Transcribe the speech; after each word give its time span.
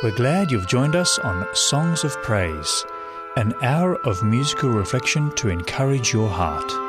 We're 0.00 0.12
glad 0.12 0.52
you've 0.52 0.68
joined 0.68 0.94
us 0.94 1.18
on 1.18 1.44
Songs 1.54 2.04
of 2.04 2.22
Praise, 2.22 2.86
an 3.34 3.52
hour 3.62 3.96
of 4.06 4.22
musical 4.22 4.70
reflection 4.70 5.32
to 5.32 5.48
encourage 5.48 6.12
your 6.12 6.28
heart. 6.28 6.87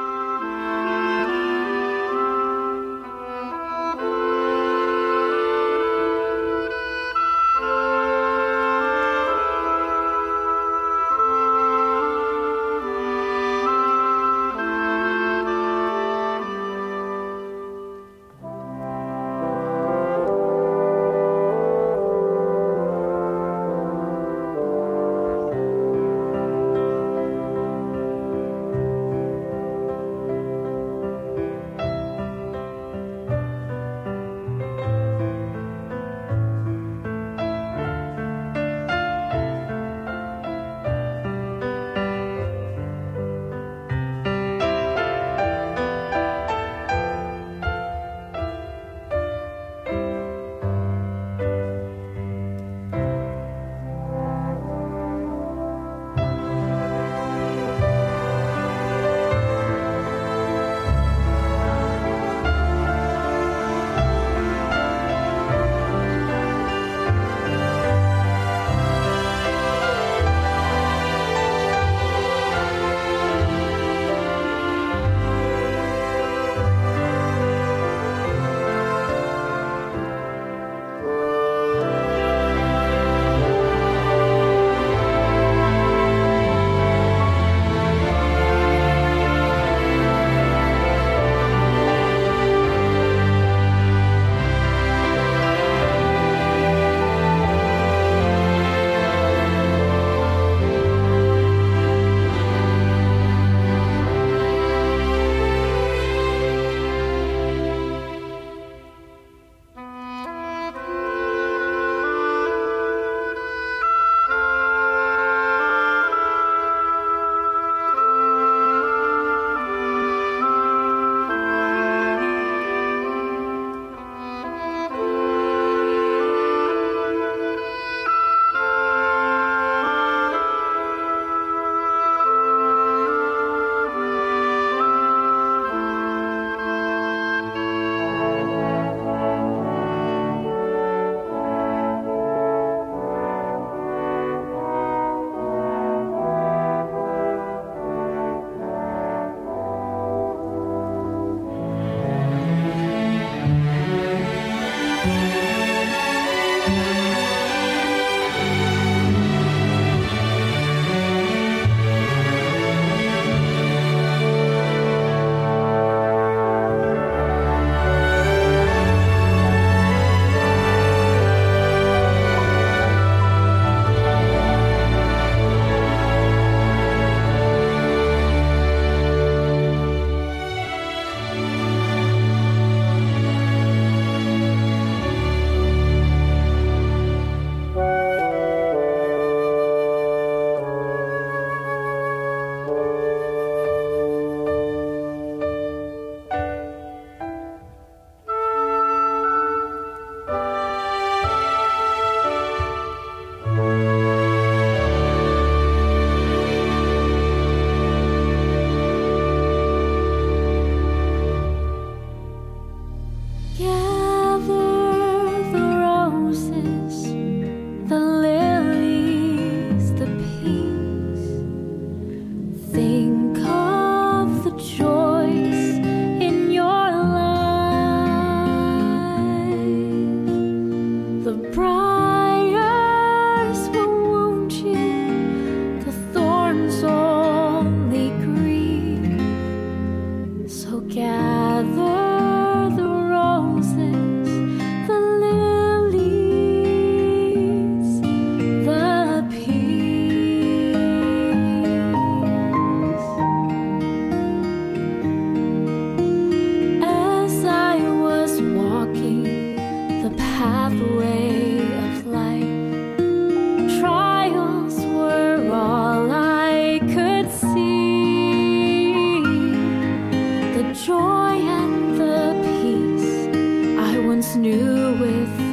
Garden 274.35 275.25
fair, 275.25 275.48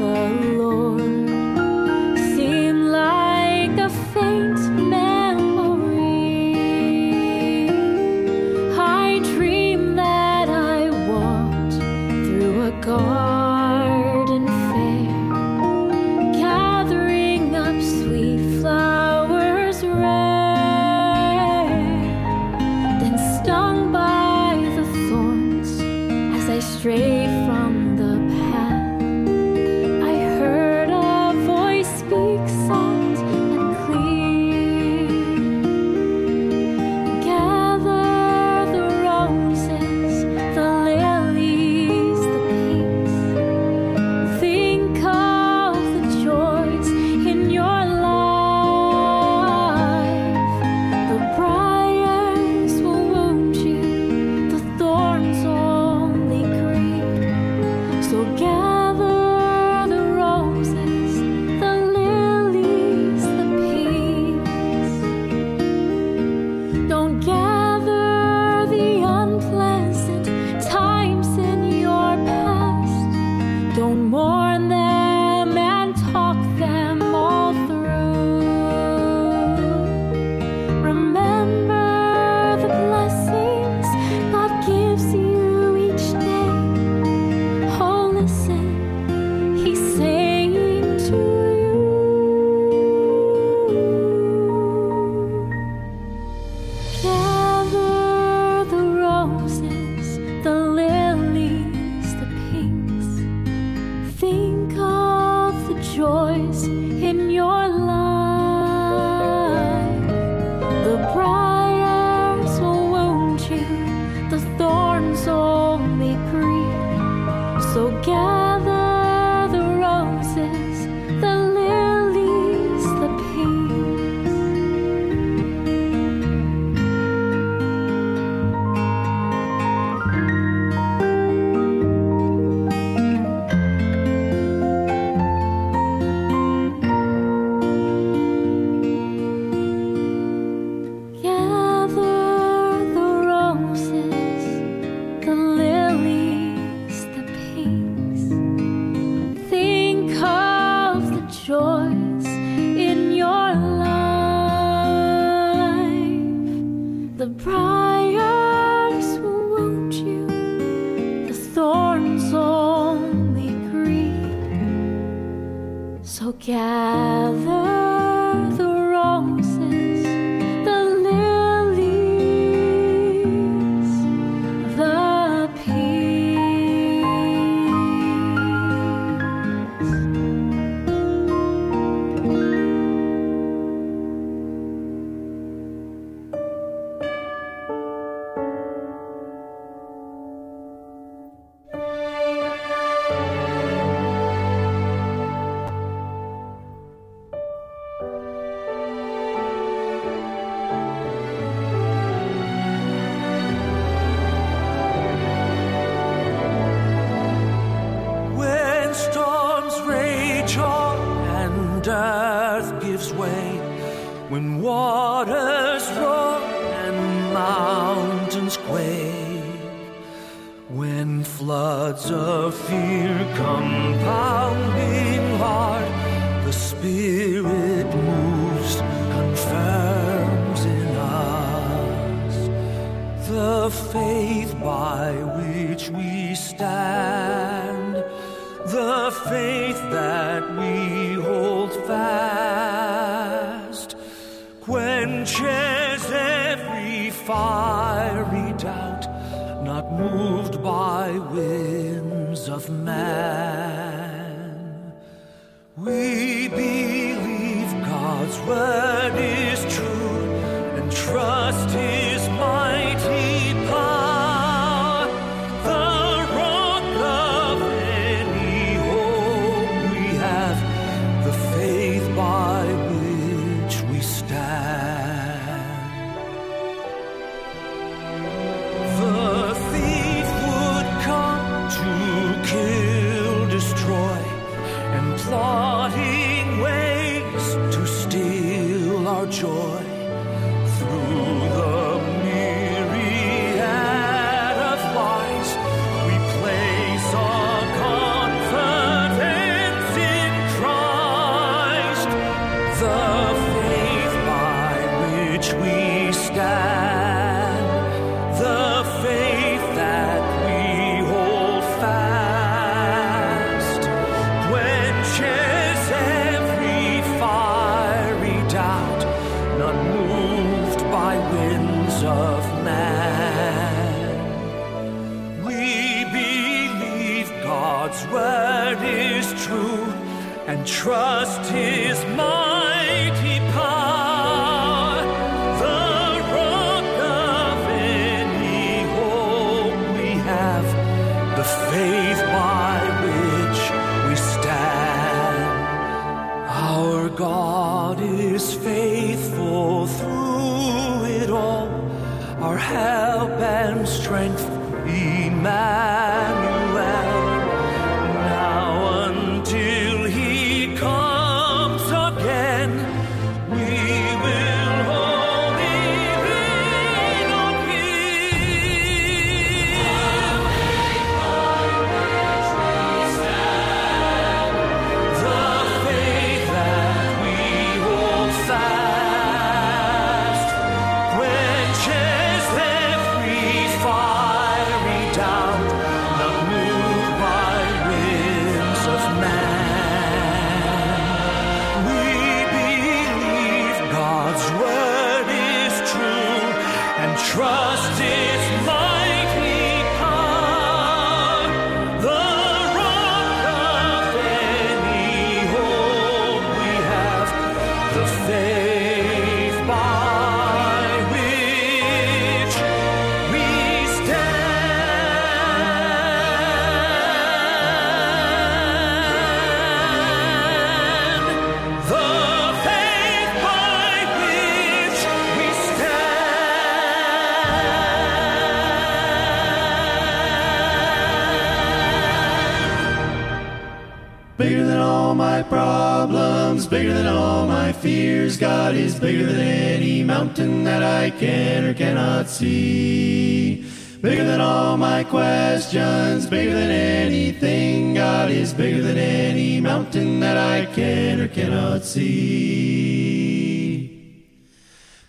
my 435.17 435.43
problems, 435.43 436.67
bigger 436.67 436.93
than 436.93 437.07
all 437.07 437.47
my 437.47 437.73
fears. 437.73 438.37
God 438.37 438.75
is 438.75 439.01
bigger 439.01 439.25
than 439.25 439.41
any 439.41 440.05
mountain 440.05 440.65
that 440.65 440.83
I 440.83 441.11
can 441.11 441.65
or 441.65 441.73
cannot 441.73 442.29
see. 442.29 443.65
Bigger 444.03 444.25
than 444.25 444.43
all 444.43 444.77
my 444.77 445.03
questions, 445.05 446.27
bigger 446.27 446.53
than 446.53 446.71
anything. 446.71 447.95
God 447.95 448.31
is 448.31 448.53
bigger 448.53 448.83
than 448.83 448.99
any 448.99 449.59
mountain 449.61 450.21
that 450.21 450.37
I 450.37 450.67
can 450.67 451.21
or 451.21 451.29
cannot 451.29 451.83
see. 451.85 453.17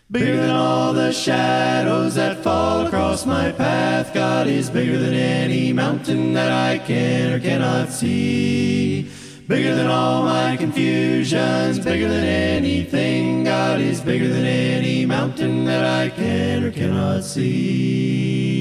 Bigger 0.10 0.38
than 0.38 0.52
all 0.52 0.94
the 0.94 1.12
shadows 1.12 2.16
that 2.16 2.42
fall 2.42 2.88
across 2.88 3.26
my 3.26 3.52
path. 3.52 4.14
God 4.14 4.48
is 4.48 4.70
bigger 4.70 4.98
than 4.98 5.14
any 5.14 5.74
mountain 5.74 6.32
that 6.32 6.50
I 6.50 6.78
can 6.78 7.34
or 7.34 7.40
cannot 7.42 7.90
see. 7.90 9.10
Bigger 9.48 9.75
than 9.75 9.88
all 9.88 10.24
my 10.24 10.58
confusions, 10.58 11.80
bigger 11.80 12.10
than 12.10 12.25
anything. 12.25 13.46
God 13.46 13.80
is 13.80 14.01
bigger 14.01 14.27
than 14.27 14.44
any 14.44 15.06
mountain 15.06 15.63
that 15.63 15.86
I 15.86 16.10
can 16.10 16.66
or 16.66 16.72
cannot 16.72 17.24
see. 17.24 18.58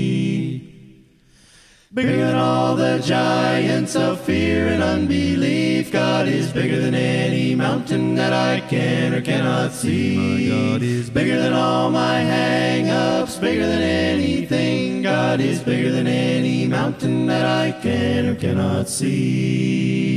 Bigger 1.93 2.16
than 2.16 2.37
all 2.37 2.76
the 2.76 3.00
giants 3.00 3.97
of 3.97 4.21
fear 4.21 4.69
and 4.69 4.81
unbelief. 4.81 5.90
God 5.90 6.28
is 6.28 6.52
bigger 6.52 6.81
than 6.81 6.95
any 6.95 7.57
mountain 7.57 8.14
that 8.14 8.33
I 8.33 8.61
can 8.61 9.12
or 9.12 9.23
cannot 9.23 9.73
see. 9.73 10.16
My 10.16 10.71
God 10.71 10.83
is 10.83 11.11
bigger 11.11 11.37
than 11.37 11.52
all 11.52 11.90
my 11.90 12.21
hang 12.21 12.90
ups, 12.90 13.35
bigger 13.38 13.66
than 13.66 13.83
anything. 13.83 15.02
God 15.02 15.40
is 15.40 15.61
bigger 15.64 15.90
than 15.90 16.07
any 16.07 16.69
mountain 16.69 17.26
that 17.26 17.45
I 17.45 17.73
can 17.73 18.26
or 18.26 18.37
cannot 18.37 18.88
see. 18.88 20.16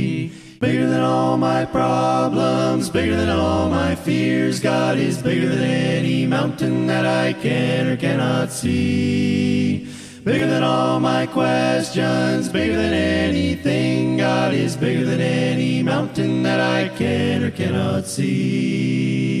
Bigger 0.60 0.88
than 0.88 1.00
all 1.00 1.38
my 1.38 1.64
problems, 1.64 2.90
bigger 2.90 3.16
than 3.16 3.30
all 3.30 3.70
my 3.70 3.94
fears. 3.94 4.60
God 4.60 4.98
is 4.98 5.22
bigger 5.22 5.48
than 5.48 5.62
any 5.62 6.26
mountain 6.26 6.86
that 6.86 7.06
I 7.06 7.32
can 7.32 7.86
or 7.86 7.96
cannot 7.96 8.52
see. 8.52 9.88
Bigger 10.22 10.46
than 10.46 10.62
all 10.62 11.00
my 11.00 11.24
questions, 11.24 12.50
bigger 12.50 12.76
than 12.76 12.92
anything. 12.92 14.18
God 14.18 14.52
is 14.52 14.76
bigger 14.76 15.06
than 15.06 15.22
any 15.22 15.82
mountain 15.82 16.42
that 16.42 16.60
I 16.60 16.94
can 16.94 17.42
or 17.42 17.50
cannot 17.50 18.04
see. 18.04 19.39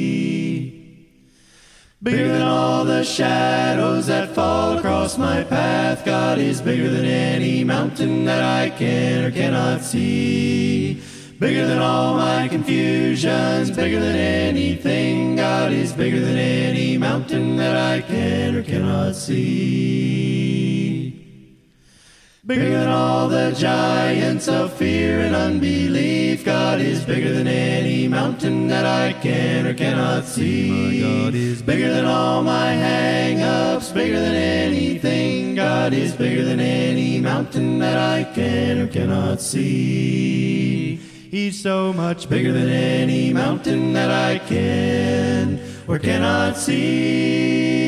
Bigger 2.02 2.28
than 2.28 2.40
all 2.40 2.86
the 2.86 3.04
shadows 3.04 4.06
that 4.06 4.34
fall 4.34 4.78
across 4.78 5.18
my 5.18 5.44
path. 5.44 6.02
God 6.02 6.38
is 6.38 6.62
bigger 6.62 6.88
than 6.88 7.04
any 7.04 7.62
mountain 7.62 8.24
that 8.24 8.42
I 8.42 8.70
can 8.70 9.22
or 9.22 9.30
cannot 9.30 9.82
see. 9.82 11.02
Bigger 11.38 11.66
than 11.66 11.78
all 11.78 12.14
my 12.14 12.48
confusions, 12.48 13.70
bigger 13.70 14.00
than 14.00 14.16
anything. 14.16 15.36
God 15.36 15.72
is 15.72 15.92
bigger 15.92 16.20
than 16.20 16.38
any 16.38 16.96
mountain 16.96 17.56
that 17.56 17.76
I 17.76 18.00
can 18.00 18.56
or 18.56 18.62
cannot 18.62 19.14
see. 19.14 20.79
Bigger 22.46 22.70
than 22.70 22.88
all 22.88 23.28
the 23.28 23.50
giants 23.52 24.48
of 24.48 24.72
fear 24.72 25.20
and 25.20 25.36
unbelief. 25.36 26.42
God 26.42 26.80
is 26.80 27.04
bigger 27.04 27.34
than 27.34 27.46
any 27.46 28.08
mountain 28.08 28.66
that 28.68 28.86
I 28.86 29.12
can 29.12 29.66
or 29.66 29.74
cannot 29.74 30.24
see. 30.24 30.70
My 30.70 31.00
God 31.00 31.34
is 31.34 31.60
bigger 31.60 31.92
than 31.92 32.06
all 32.06 32.42
my 32.42 32.72
hang 32.72 33.42
ups, 33.42 33.92
bigger 33.92 34.18
than 34.18 34.34
anything. 34.34 35.54
God 35.54 35.92
is 35.92 36.16
bigger 36.16 36.42
than 36.42 36.60
any 36.60 37.20
mountain 37.20 37.78
that 37.80 37.98
I 37.98 38.24
can 38.24 38.78
or 38.78 38.86
cannot 38.86 39.42
see. 39.42 40.96
He's 40.96 41.60
so 41.60 41.92
much 41.92 42.30
bigger 42.30 42.54
than 42.54 42.70
any 42.70 43.34
mountain 43.34 43.92
that 43.92 44.10
I 44.10 44.38
can 44.38 45.60
or 45.86 45.98
cannot 45.98 46.56
see. 46.56 47.80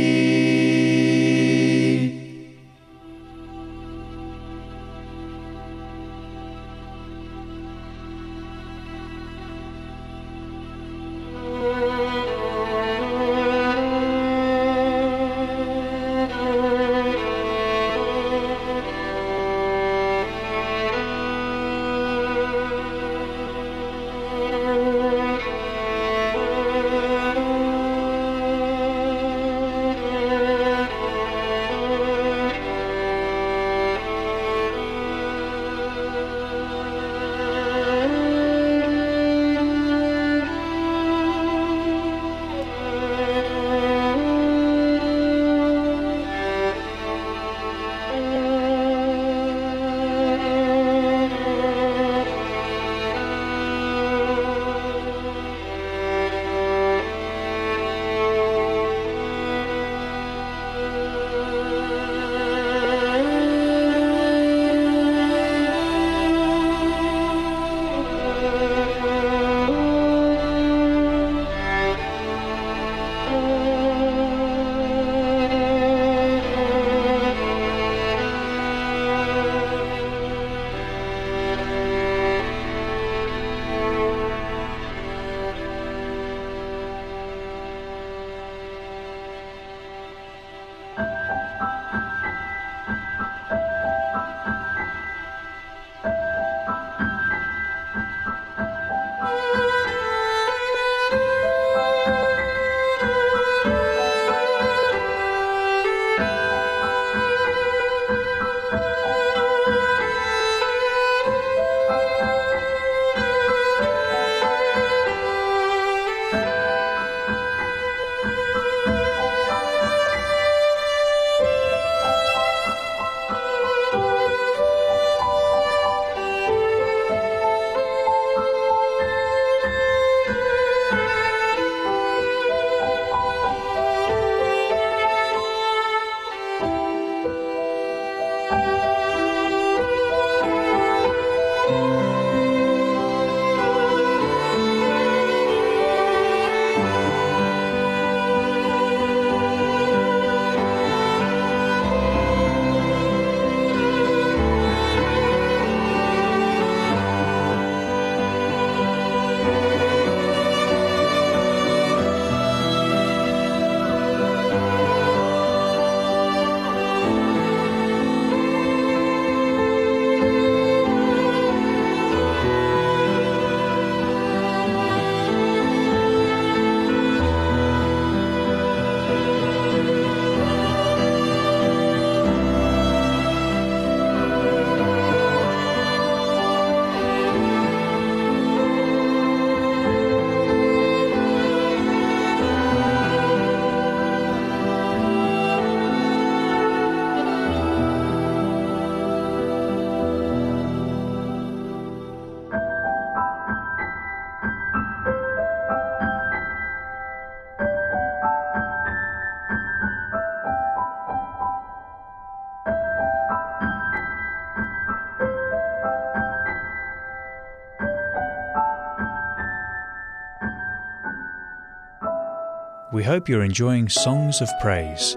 We 223.02 223.06
hope 223.06 223.28
you're 223.28 223.42
enjoying 223.42 223.88
Songs 223.88 224.40
of 224.40 224.48
Praise. 224.60 225.16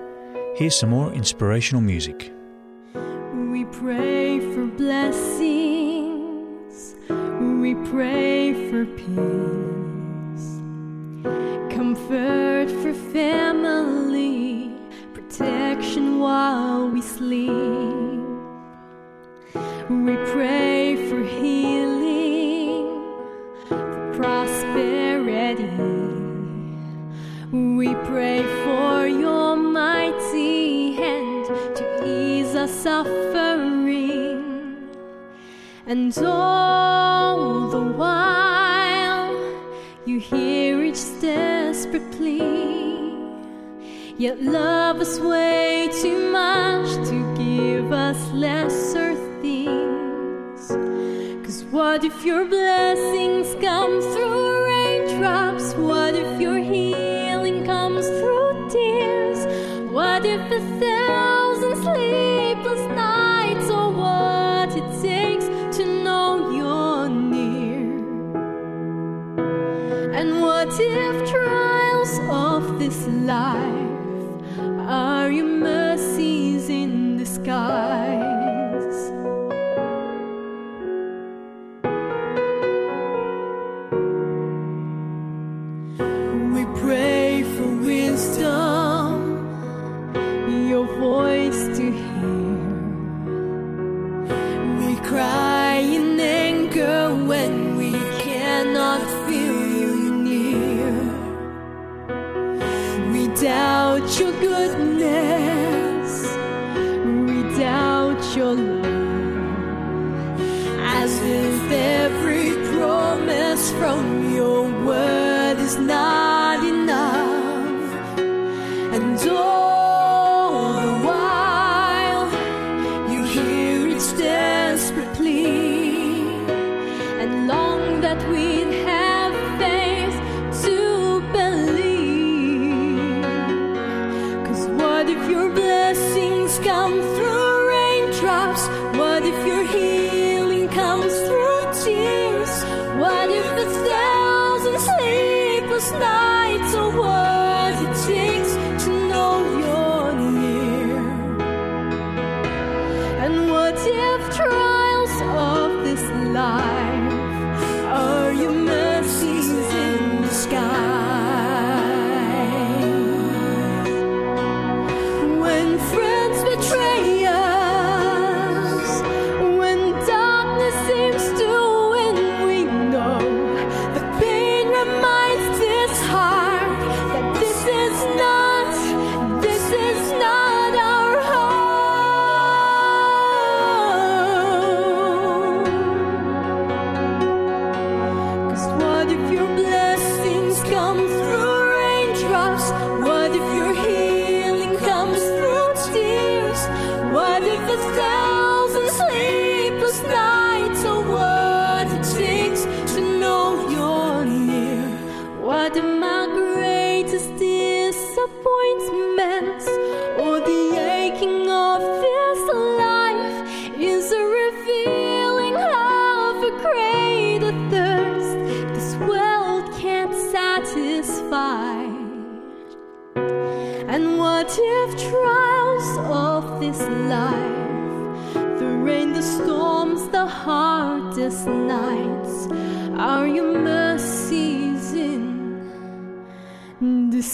Here's 0.56 0.76
some 0.76 0.89
more 0.89 1.13
inspirational 1.13 1.84
music. 1.84 2.35
But 51.95 52.03
if 52.03 52.25
your 52.25 52.43
blessings 52.43 53.55
come 53.63 54.01
through, 54.01 54.55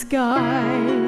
sky. 0.01 1.00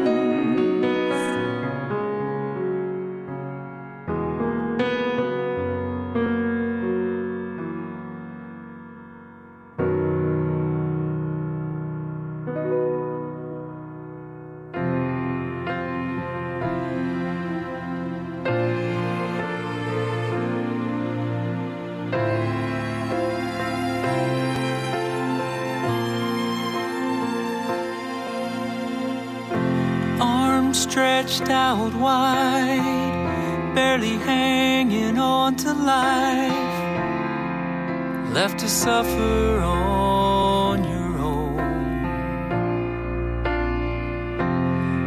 left 38.34 38.58
to 38.58 38.68
suffer 38.68 39.60
on 39.60 40.84
your 40.84 41.18
own. 41.20 41.60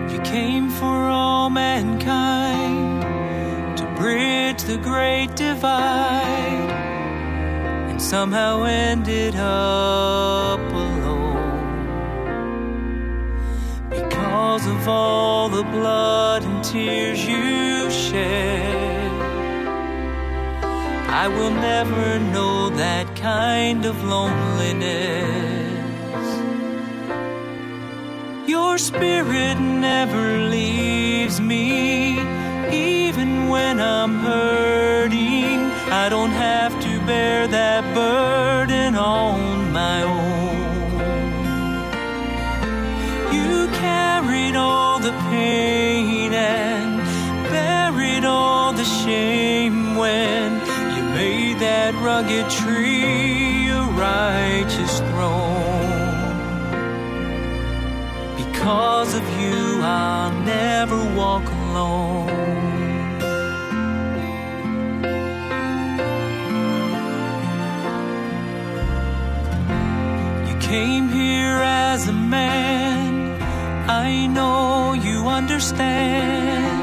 You 0.09 0.21
came 0.21 0.71
for 0.71 0.87
all 0.87 1.51
mankind 1.51 3.03
to 3.79 3.85
bridge 3.97 4.63
the 4.63 4.79
great 4.79 5.35
divide, 5.35 6.71
and 7.91 8.01
somehow 8.01 8.63
ended 8.63 9.35
up 9.35 10.61
alone. 10.61 11.67
Because 13.91 14.69
of 14.69 14.87
all 14.87 15.49
the 15.49 15.65
blood 15.65 16.45
and 16.45 16.63
tears 16.63 17.27
you 17.27 17.91
shed, 17.91 18.95
I 21.09 21.29
will 21.29 21.51
never 21.51 22.19
know 22.19 22.69
that 22.71 23.06
kind 23.27 23.85
of 23.85 23.97
loneliness. 24.05 24.85
Your 28.47 28.79
spirit 28.79 29.59
never 29.59 30.27
leaves 30.57 31.41
me, 31.41 32.21
even 32.71 33.49
when 33.49 33.81
I'm 33.81 34.15
hurting. 34.31 35.59
I 36.03 36.09
don't 36.09 36.37
have 36.49 36.73
to 36.87 36.93
bear 37.11 37.49
that 37.49 37.83
burden 38.01 38.95
on 38.95 39.73
my 39.73 39.99
own. 40.19 40.59
You 43.37 43.53
carried 43.87 44.55
all 44.55 45.01
the 45.01 45.15
pain 45.31 46.33
and 46.33 46.91
buried 47.51 48.25
all 48.25 48.73
the 48.73 48.89
shame 49.01 49.46
rugged 52.07 52.49
tree 52.49 53.69
a 53.69 53.83
righteous 53.83 55.01
throne. 55.09 56.37
Because 58.43 59.13
of 59.13 59.25
you, 59.41 59.81
I'll 59.83 60.33
never 60.57 60.99
walk 61.21 61.45
alone. 61.61 62.29
You 70.49 70.57
came 70.61 71.09
here 71.09 71.59
as 71.91 72.07
a 72.07 72.13
man. 72.13 73.43
I 73.91 74.29
know 74.29 74.93
you 74.93 75.27
understand 75.27 76.77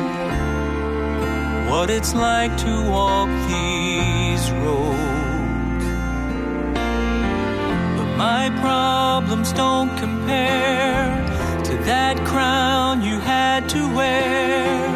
what 1.72 1.90
it's 1.90 2.14
like 2.14 2.58
to 2.66 2.74
walk 2.90 3.30
these 3.48 4.52
roads. 4.52 4.93
My 8.24 8.50
problems 8.62 9.52
don't 9.52 9.92
compare 9.98 11.12
to 11.68 11.74
that 11.90 12.16
crown 12.32 13.02
you 13.02 13.20
had 13.20 13.68
to 13.76 13.82
wear. 13.98 14.88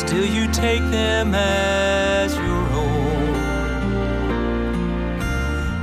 Still, 0.00 0.28
you 0.36 0.44
take 0.64 0.84
them 1.00 1.34
as 1.34 2.30
your 2.46 2.64
own 2.84 3.34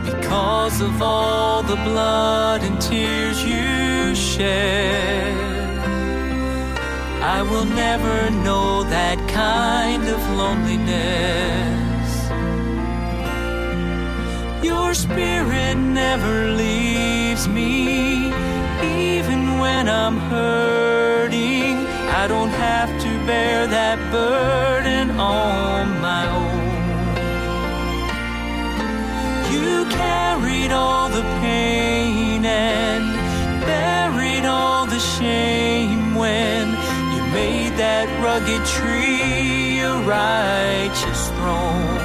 because 0.10 0.78
of 0.82 1.04
all 1.04 1.62
the 1.62 1.80
blood 1.90 2.60
and 2.68 2.82
tears 2.82 3.38
you 3.52 4.16
shed. 4.16 5.38
I 7.38 7.40
will 7.44 7.68
never 7.86 8.18
know 8.46 8.84
that 8.98 9.20
kind 9.30 10.04
of 10.16 10.20
loneliness. 10.42 11.81
Your 14.92 14.96
spirit 14.96 15.78
never 15.78 16.52
leaves 16.52 17.48
me, 17.48 18.26
even 18.84 19.58
when 19.58 19.88
I'm 19.88 20.18
hurting. 20.18 21.78
I 22.22 22.28
don't 22.28 22.50
have 22.50 22.90
to 23.02 23.26
bear 23.26 23.68
that 23.68 23.98
burden 24.12 25.12
on 25.12 26.02
my 26.02 26.24
own. 26.42 26.68
You 29.54 29.86
carried 29.92 30.74
all 30.74 31.08
the 31.08 31.24
pain 31.40 32.44
and 32.44 33.16
buried 33.62 34.46
all 34.46 34.88
the 34.88 35.00
shame 35.00 36.16
when 36.16 36.68
you 37.14 37.22
made 37.32 37.78
that 37.78 38.10
rugged 38.22 38.66
tree 38.66 39.80
a 39.80 39.94
righteous 40.02 41.30
throne. 41.30 42.01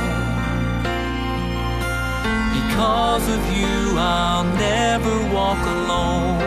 Because 2.77 3.27
of 3.31 3.57
you, 3.57 3.97
I'll 3.97 4.45
never 4.45 5.33
walk 5.33 5.65
alone. 5.65 6.43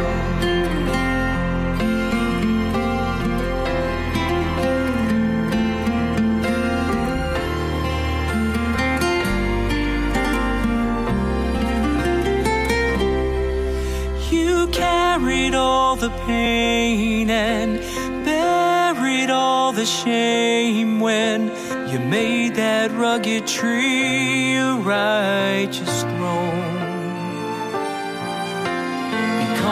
You 14.29 14.67
carried 14.67 15.55
all 15.55 15.95
the 15.95 16.11
pain 16.27 17.31
and 17.31 17.79
buried 18.23 19.31
all 19.31 19.71
the 19.71 19.87
shame 19.87 20.99
when 20.99 21.47
you 21.89 21.97
made 21.97 22.53
that 22.53 22.91
rugged 22.91 23.47
tree 23.47 24.57
a 24.57 24.75
righteous 24.75 25.98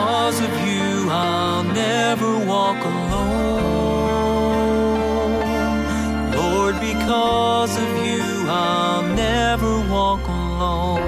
Because 0.08 0.40
of 0.40 0.54
you, 0.66 1.10
I'll 1.10 1.66
never 1.66 2.40
walk 2.46 2.82
alone. 2.82 3.92
Lord, 6.32 6.80
because 6.80 7.78
of 7.78 7.90
you, 8.08 8.24
I'll 8.48 9.04
never 9.04 9.82
walk 9.92 10.26
alone. 10.26 11.07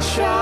sunshine. 0.00 0.39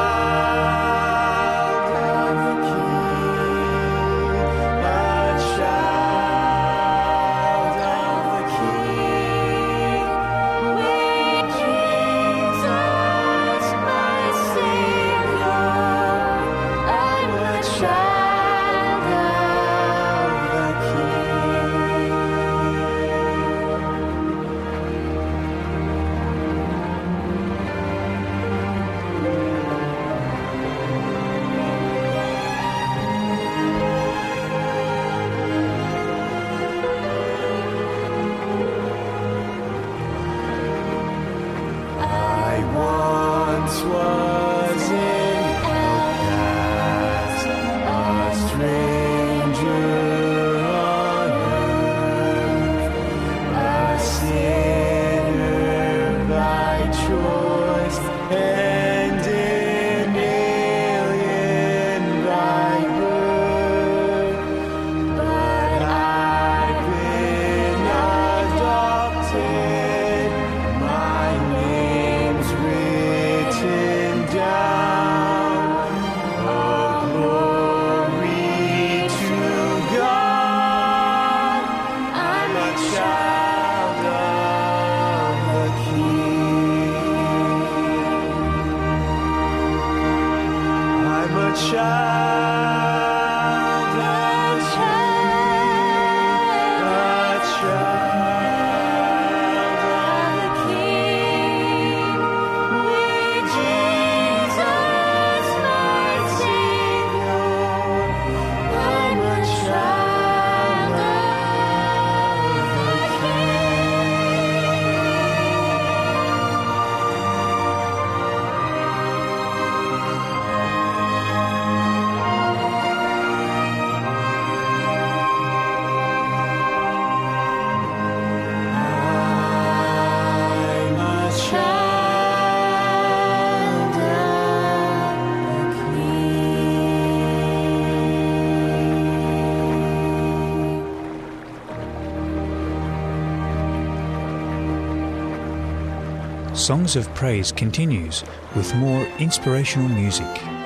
Songs 146.69 146.97
of 146.97 147.09
Praise 147.15 147.51
continues 147.51 148.23
with 148.55 148.75
more 148.75 149.07
inspirational 149.19 149.89
music. 149.89 150.58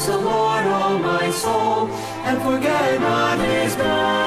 bless 0.00 0.06
the 0.06 0.16
Lord, 0.16 0.64
O 0.66 0.82
oh 0.82 0.98
my 0.98 1.30
soul, 1.30 1.88
and 2.24 2.40
forget 2.42 3.00
not 3.00 3.38
his 3.38 3.76
name. 3.76 4.19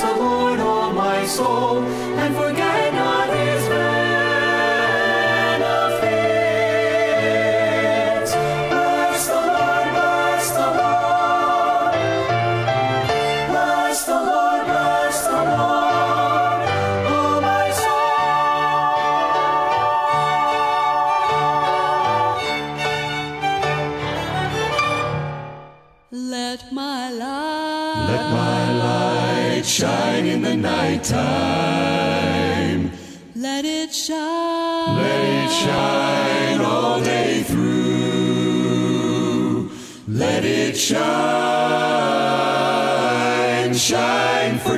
the 0.00 0.12
Lord, 0.14 0.60
O 0.60 0.92
my 0.92 1.24
soul. 1.26 1.95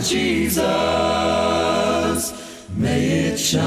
Jesus. 0.00 0.62
May 2.76 3.30
it 3.30 3.38
shine, 3.38 3.64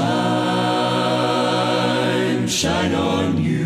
shine 2.48 2.94
on 2.94 3.38
you. 3.42 3.62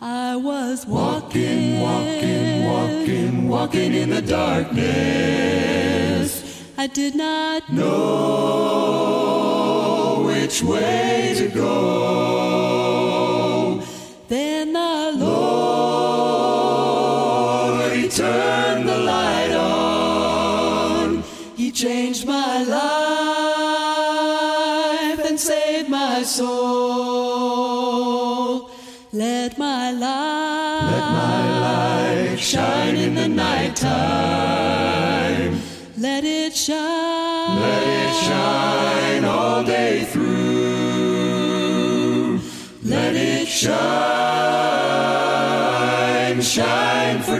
I 0.00 0.36
was 0.36 0.86
walking, 0.86 1.80
walking, 1.80 2.64
walking, 2.64 3.48
walking 3.48 3.94
in 3.94 4.10
the 4.10 4.22
darkness. 4.22 4.78
I 6.78 6.86
did 6.86 7.16
not 7.16 7.72
know 7.72 8.98
which 10.26 10.62
way 10.62 11.34
to 11.38 11.48
go. 11.48 12.97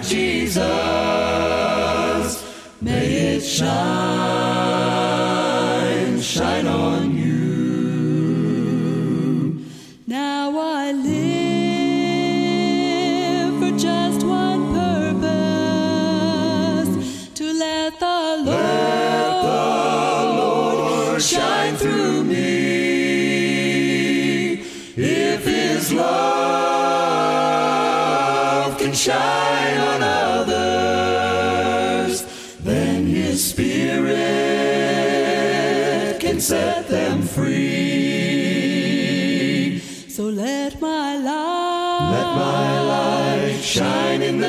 Jesus, 0.09 0.65
may 2.81 3.37
it 3.37 3.43
shine. 3.43 4.58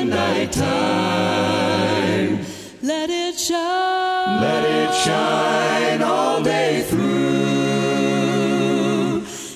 the 0.00 0.06
nighttime. 0.16 0.60
Let 2.82 3.10
it 3.10 3.38
shine. 3.38 4.40
Let 4.40 4.64
it 4.64 4.94
shine 4.94 6.02
all 6.02 6.42
day 6.42 6.82
through. 6.88 7.10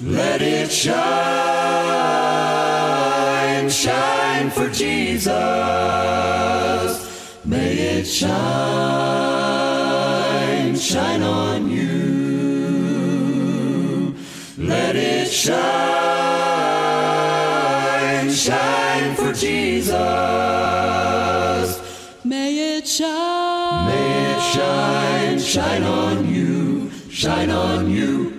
Let 0.02 0.42
it 0.42 0.70
shine, 0.70 1.00
shine 3.70 4.50
for 4.50 4.68
Jesus. 4.68 5.32
May 7.44 7.72
it 7.98 8.04
shine, 8.06 8.34
shine 10.76 11.22
on 11.22 11.70
you. 11.70 12.84
Let 14.58 14.96
it 14.96 15.28
shine. 15.28 15.93
Jesus. 19.34 19.94
May 22.24 22.78
it 22.78 22.86
shine. 22.86 23.88
May 23.88 24.32
it 24.32 24.42
shine, 24.54 25.38
shine 25.38 25.82
on 25.82 26.32
you, 26.32 26.90
shine 27.10 27.50
on 27.50 27.90
you. 27.90 28.33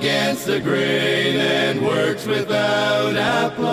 Against 0.00 0.46
the 0.46 0.60
grain 0.60 1.36
and 1.36 1.82
works 1.82 2.24
without 2.24 3.10
applause. 3.48 3.70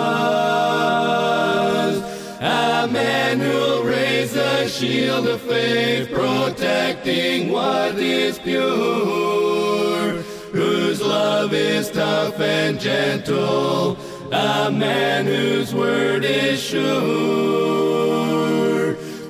A 2.40 2.86
man 2.90 3.40
who'll 3.40 3.84
raise 3.84 4.34
a 4.36 4.68
shield 4.68 5.26
of 5.28 5.40
faith, 5.40 6.10
protecting 6.12 7.50
what 7.50 7.94
is 7.96 8.38
pure, 8.38 10.22
whose 10.52 11.00
love 11.00 11.54
is 11.54 11.90
tough 11.90 12.38
and 12.40 12.78
gentle, 12.80 13.96
a 14.32 14.70
man 14.70 15.24
whose 15.24 15.72
word 15.74 16.24
is 16.24 16.60
sure. 16.60 18.08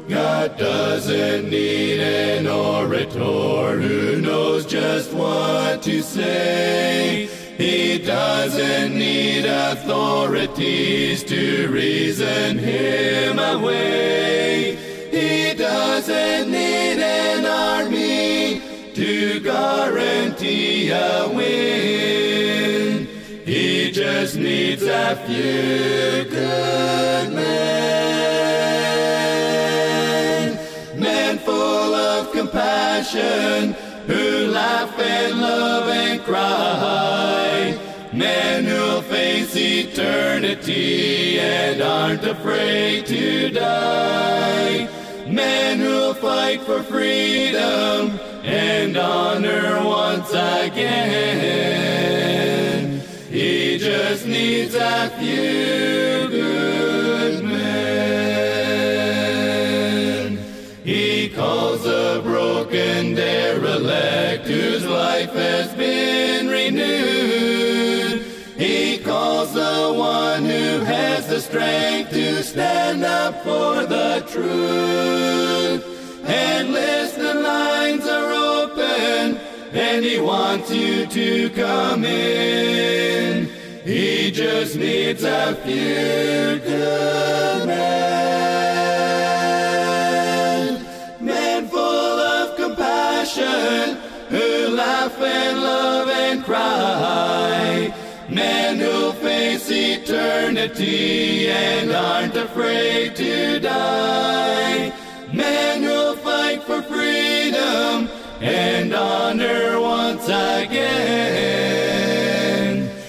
God 0.09 0.57
doesn't 0.57 1.51
need 1.51 2.01
an 2.01 2.47
orator 2.47 3.79
who 3.79 4.19
knows 4.23 4.65
just 4.65 5.13
what 5.13 5.83
to 5.83 6.01
say. 6.01 7.29
He 7.59 7.99
doesn't 7.99 8.97
need 8.97 9.45
authorities 9.45 11.25
to 11.25 11.69
reason 11.69 12.57
him 12.59 13.39
away. 13.39 14.77
He 15.11 15.53
doesn't 15.53 16.51
need 16.51 17.01
an 17.03 17.45
army 17.45 18.63
to 18.95 19.41
guarantee 19.41 20.89
a 20.91 21.29
win. 21.29 23.07
He 23.45 23.91
just 23.91 24.37
needs 24.37 24.85
a 24.85 25.17
few 25.27 26.25
good 26.31 27.35
men. 27.35 28.08
Compassion, 32.99 33.75
who 34.07 34.49
laugh 34.49 34.99
and 34.99 35.41
love 35.41 35.89
and 35.89 36.21
cry. 36.23 37.79
Men 38.13 38.65
who'll 38.65 39.03
face 39.03 39.55
eternity 39.55 41.39
and 41.39 41.81
aren't 41.81 42.25
afraid 42.25 43.07
to 43.07 43.51
die. 43.51 44.89
Men 45.29 45.79
who'll 45.79 46.15
fight 46.15 46.61
for 46.63 46.83
freedom 46.83 48.19
and 48.43 48.97
honor 48.97 49.85
once 49.85 50.31
again. 50.31 50.89
He 53.31 53.79
just 53.79 54.27
needs 54.27 54.75
a 54.75 55.11
few 55.21 56.08
one 70.19 70.45
who 70.45 70.81
has 70.81 71.27
the 71.29 71.41
strength 71.41 72.11
to 72.11 72.43
stand 72.43 73.05
up 73.05 73.35
for 73.45 73.87
the 73.95 74.25
truth. 74.33 75.83
And 76.25 76.73
listen, 76.73 77.35
lines 77.43 78.07
are 78.17 78.33
open, 78.33 79.39
and 79.73 80.05
he 80.05 80.21
wants 80.21 80.69
you 80.73 81.07
to 81.07 81.51
come 81.51 82.05
in. 82.05 83.49
He 83.85 84.31
just 84.31 84.77
needs 84.77 85.23
a 85.23 85.55
few 85.65 86.59
good 86.71 87.67
men, 87.67 88.89
men 91.21 91.69
full 91.69 92.19
of 92.37 92.57
compassion, 92.57 93.97
who 94.35 94.49
laugh 94.83 95.17
and 95.21 95.55
love 95.71 96.09
and 96.09 96.45
cry. 96.45 97.95
Men 98.31 98.79
who 98.79 98.98
eternity 100.09 101.51
and 101.51 101.93
aren't 101.93 102.35
afraid 102.35 103.15
to 103.15 103.61
die. 103.61 104.91
Men 105.35 105.83
who 105.83 106.17
fight 106.17 106.63
for 106.63 106.81
freedom 106.81 108.09
and 108.41 108.95
honor 108.95 109.79
once 109.79 110.25
again. 110.25 110.89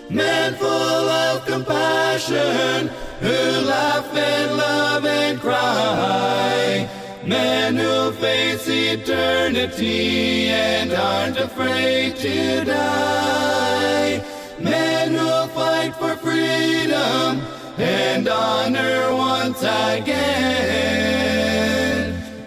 Men 0.09 0.53
full 0.53 0.69
of 0.69 1.43
compassion, 1.47 2.89
who 3.21 3.65
laugh 3.65 4.15
and 4.15 4.55
love 4.55 5.03
and 5.05 5.39
cry. 5.39 6.87
Men 7.25 7.75
who 7.75 8.11
face 8.11 8.67
eternity 8.67 10.49
and 10.49 10.93
aren't 10.93 11.37
afraid 11.39 12.15
to 12.17 12.63
die. 12.63 14.23
Men 14.59 15.13
who 15.15 15.47
fight 15.47 15.95
for 15.95 16.15
freedom 16.17 17.41
and 17.79 18.27
honor 18.27 19.15
once 19.15 19.63
again. 19.63 20.05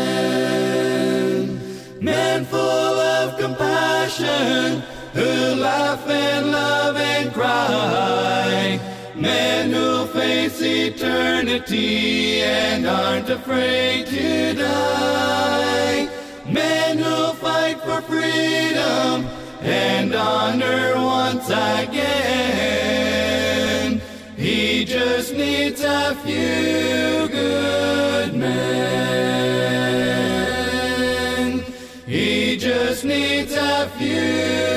Men 2.03 2.45
full 2.45 2.61
of 2.61 3.39
compassion, 3.41 4.83
who 5.15 5.55
laugh 5.55 6.07
and 6.07 6.53
love 6.53 6.97
and 6.97 7.33
cry. 7.33 8.94
Men 9.25 9.73
who 9.73 10.07
face 10.09 10.61
eternity 10.61 12.43
and 12.43 12.87
aren't 12.87 13.31
afraid 13.31 14.07
to 14.09 14.53
die. 14.53 16.11
Men 16.47 16.99
who 16.99 17.33
fight 17.33 17.81
for 17.81 18.03
freedom 18.03 19.27
and 19.63 20.15
honor 20.15 20.97
once 20.97 21.49
again. 21.49 22.03
He 24.37 24.85
just 24.85 25.33
needs 25.33 25.81
a 25.81 26.15
few 26.17 27.27
good 27.29 28.35
men. 28.35 28.85
He 32.05 32.59
just 32.59 33.07
needs 33.07 33.55
a 33.55 33.89
few 33.97 34.74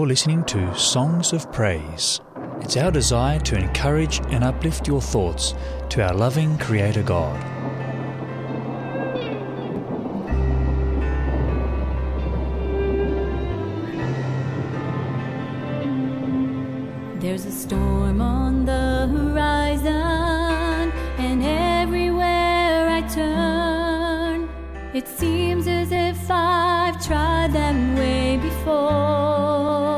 you're 0.00 0.06
listening 0.06 0.42
to 0.44 0.74
Songs 0.78 1.34
of 1.34 1.52
Praise. 1.52 2.22
It's 2.62 2.78
our 2.78 2.90
desire 2.90 3.38
to 3.40 3.58
encourage 3.58 4.18
and 4.30 4.42
uplift 4.42 4.88
your 4.88 5.02
thoughts 5.02 5.54
to 5.90 6.02
our 6.02 6.14
loving 6.14 6.56
Creator 6.56 7.02
God. 7.02 7.38
There's 17.20 17.44
a 17.44 17.52
storm 17.52 18.22
on 18.22 18.64
the 18.64 19.06
horizon, 19.06 19.92
and 21.18 21.42
everywhere 21.42 22.88
I 22.88 23.02
turn, 23.02 24.48
it 24.94 25.06
seems 25.06 25.66
as 25.66 25.92
if 25.92 26.30
I've 26.30 27.06
tried 27.06 27.52
them 27.52 27.96
way 27.96 28.38
before. 28.38 29.89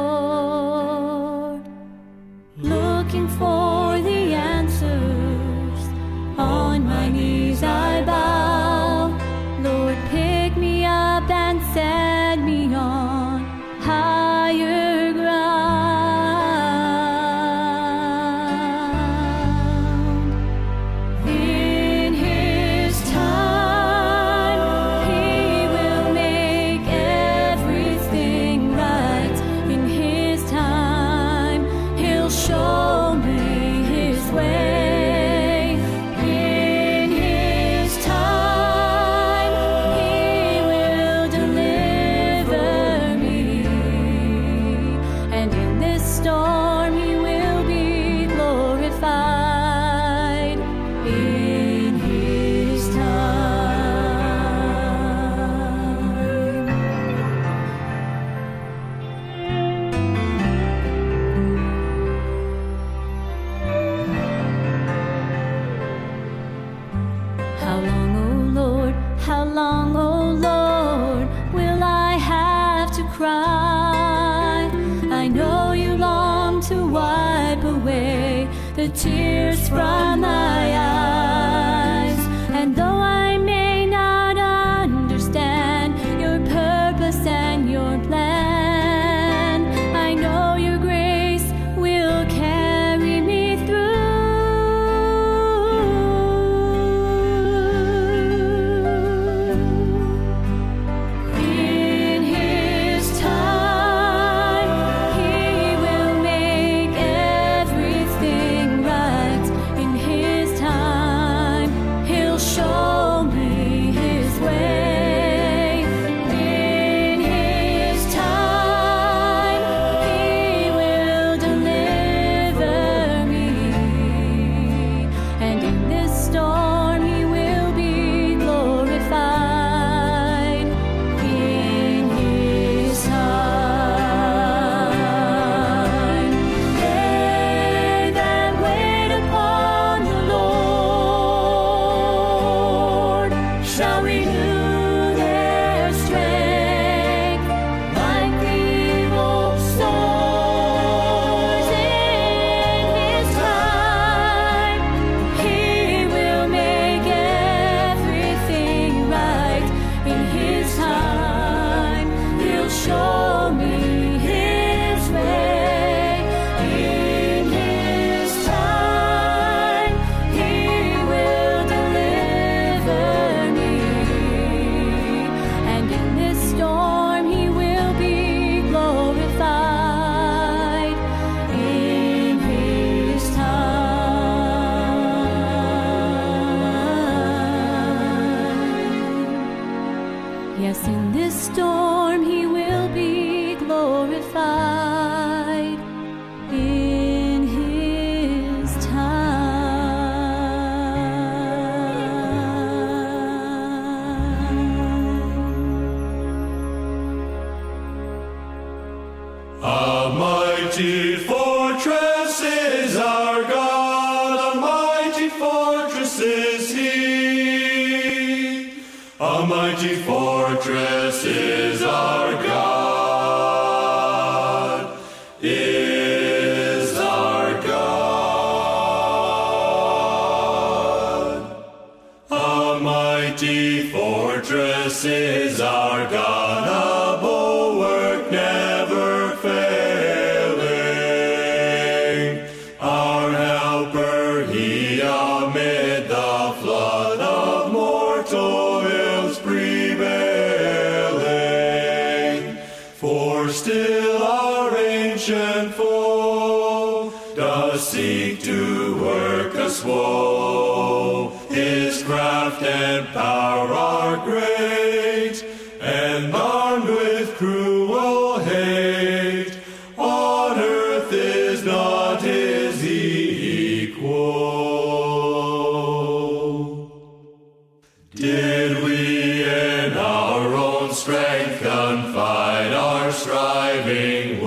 strength 280.92 281.62
confide 281.62 282.72
our 282.72 283.10
striving 283.12 284.41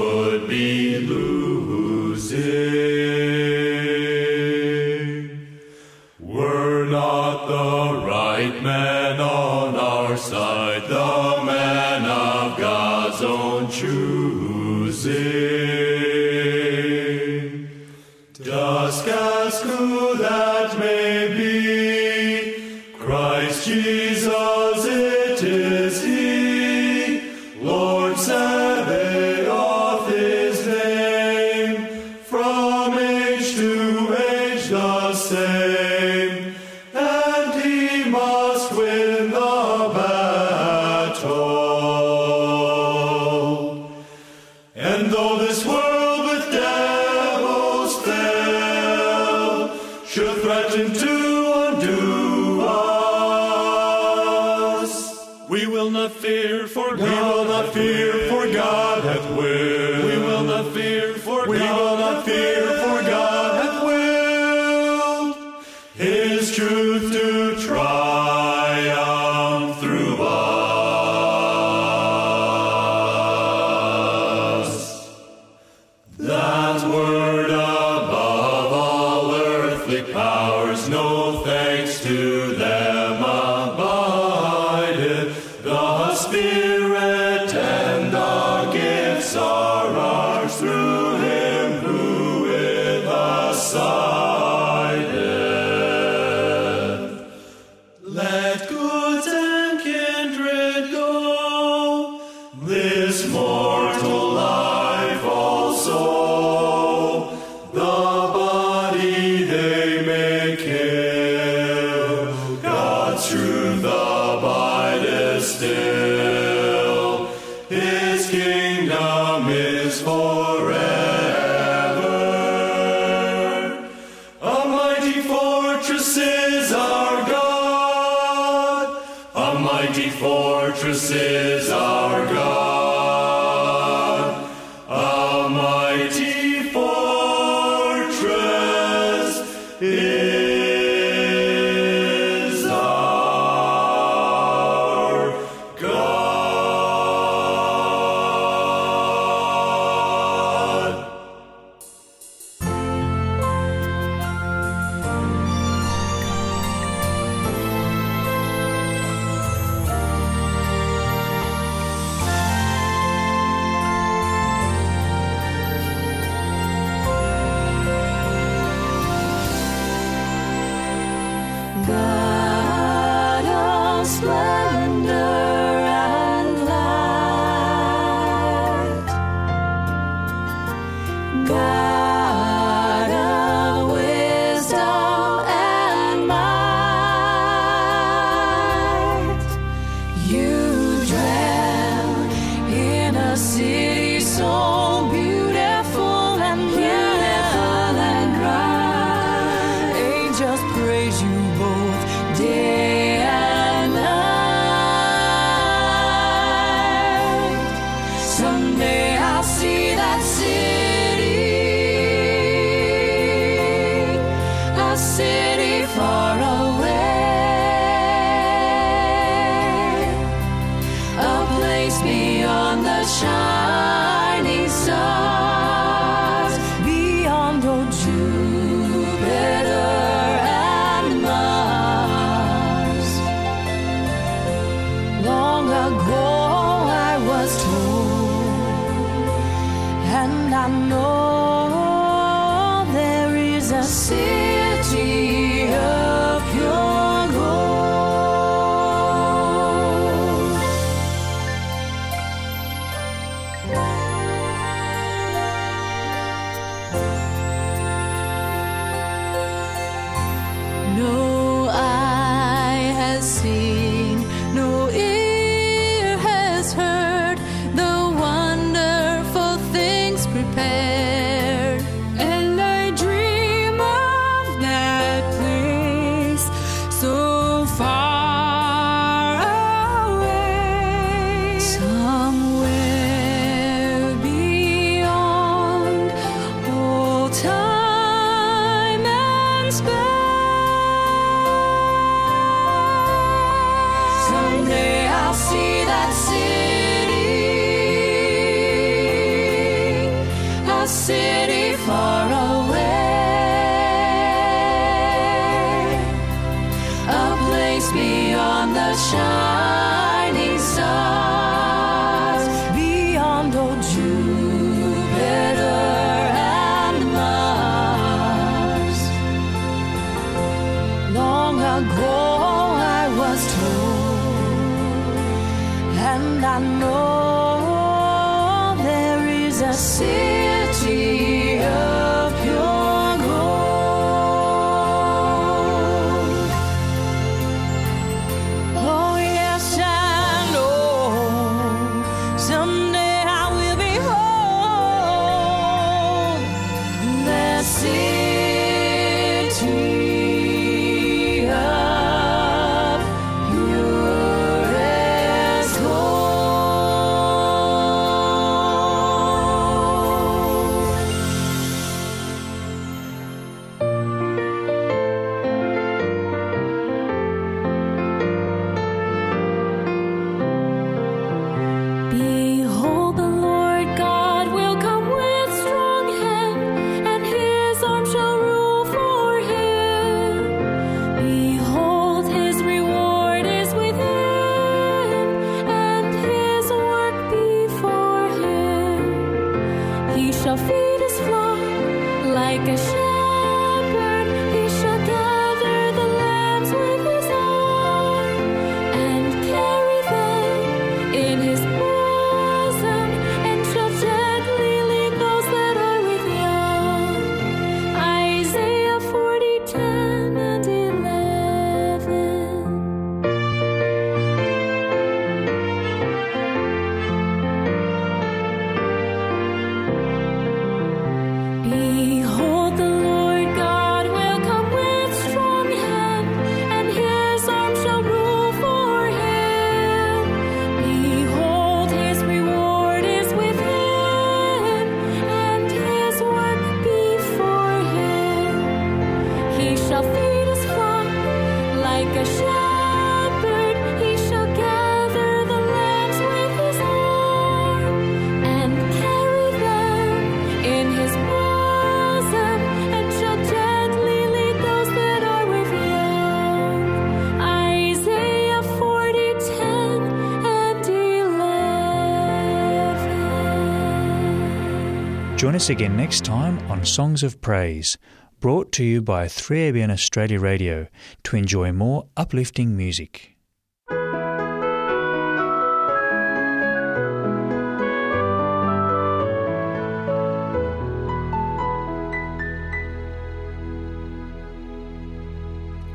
Join 465.56 465.62
us 465.62 465.70
again 465.70 465.96
next 465.96 466.26
time 466.26 466.60
on 466.70 466.84
Songs 466.84 467.24
of 467.24 467.40
Praise, 467.40 467.98
brought 468.42 468.74
to 468.74 468.84
you 468.84 469.02
by 469.02 469.28
3ABN 469.28 469.90
Australia 469.90 470.38
Radio 470.38 470.88
to 471.24 471.38
enjoy 471.38 471.72
more 471.72 472.10
uplifting 472.18 472.76
music. 472.76 473.38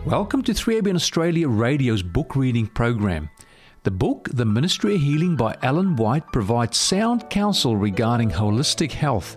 Welcome 0.06 0.42
to 0.44 0.54
3ABN 0.54 0.94
Australia 0.94 1.50
Radio's 1.50 2.02
book 2.02 2.34
reading 2.34 2.66
program. 2.66 3.28
The 3.82 3.90
book, 3.90 4.30
The 4.32 4.46
Ministry 4.46 4.94
of 4.94 5.02
Healing 5.02 5.36
by 5.36 5.54
Ellen 5.62 5.96
White, 5.96 6.32
provides 6.32 6.78
sound 6.78 7.28
counsel 7.28 7.76
regarding 7.76 8.30
holistic 8.30 8.92
health. 8.92 9.36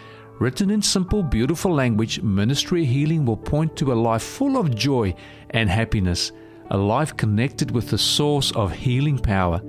Written 0.41 0.71
in 0.71 0.81
simple, 0.81 1.21
beautiful 1.21 1.71
language, 1.71 2.19
Ministry 2.23 2.83
Healing 2.83 3.27
will 3.27 3.37
point 3.37 3.77
to 3.77 3.93
a 3.93 4.01
life 4.09 4.23
full 4.23 4.57
of 4.57 4.73
joy 4.73 5.13
and 5.51 5.69
happiness, 5.69 6.31
a 6.71 6.77
life 6.77 7.15
connected 7.15 7.69
with 7.69 7.91
the 7.91 7.97
source 7.99 8.51
of 8.53 8.71
healing 8.71 9.19
power. 9.19 9.61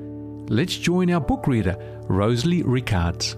Let's 0.49 0.79
join 0.79 1.11
our 1.11 1.20
book 1.20 1.47
reader, 1.47 1.77
Rosalie 2.09 2.62
Ricards. 2.62 3.37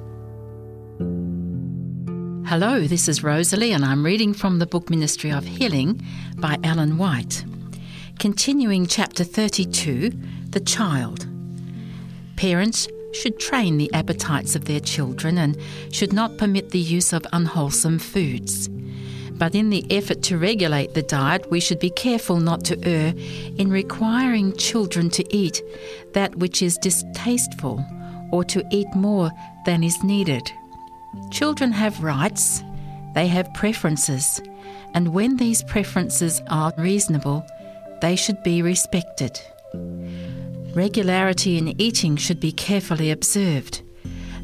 Hello, 2.48 2.86
this 2.86 3.08
is 3.08 3.24
Rosalie, 3.24 3.72
and 3.72 3.84
I'm 3.84 4.04
reading 4.04 4.32
from 4.32 4.60
the 4.60 4.66
book 4.66 4.88
Ministry 4.88 5.32
of 5.32 5.44
Healing 5.44 6.00
by 6.36 6.56
Ellen 6.62 6.98
White. 6.98 7.44
Continuing 8.20 8.86
chapter 8.86 9.24
32 9.24 10.10
The 10.50 10.60
Child. 10.60 11.26
Parents 12.36 12.86
should 13.14 13.38
train 13.38 13.78
the 13.78 13.92
appetites 13.92 14.54
of 14.54 14.64
their 14.64 14.80
children 14.80 15.38
and 15.38 15.56
should 15.90 16.12
not 16.12 16.36
permit 16.36 16.70
the 16.70 16.78
use 16.78 17.12
of 17.12 17.26
unwholesome 17.32 17.98
foods. 17.98 18.68
But 19.32 19.54
in 19.54 19.70
the 19.70 19.84
effort 19.90 20.22
to 20.24 20.38
regulate 20.38 20.94
the 20.94 21.02
diet, 21.02 21.50
we 21.50 21.60
should 21.60 21.80
be 21.80 21.90
careful 21.90 22.38
not 22.38 22.64
to 22.66 22.78
err 22.86 23.14
in 23.58 23.70
requiring 23.70 24.56
children 24.56 25.10
to 25.10 25.36
eat 25.36 25.60
that 26.12 26.36
which 26.36 26.62
is 26.62 26.78
distasteful 26.78 27.84
or 28.30 28.44
to 28.44 28.64
eat 28.70 28.86
more 28.94 29.30
than 29.66 29.82
is 29.82 30.02
needed. 30.04 30.50
Children 31.30 31.72
have 31.72 32.02
rights, 32.02 32.62
they 33.14 33.26
have 33.28 33.52
preferences, 33.54 34.40
and 34.94 35.08
when 35.08 35.36
these 35.36 35.62
preferences 35.64 36.40
are 36.48 36.72
reasonable, 36.78 37.44
they 38.00 38.16
should 38.16 38.42
be 38.42 38.62
respected. 38.62 39.40
Regularity 40.74 41.56
in 41.56 41.80
eating 41.80 42.16
should 42.16 42.40
be 42.40 42.50
carefully 42.50 43.12
observed. 43.12 43.82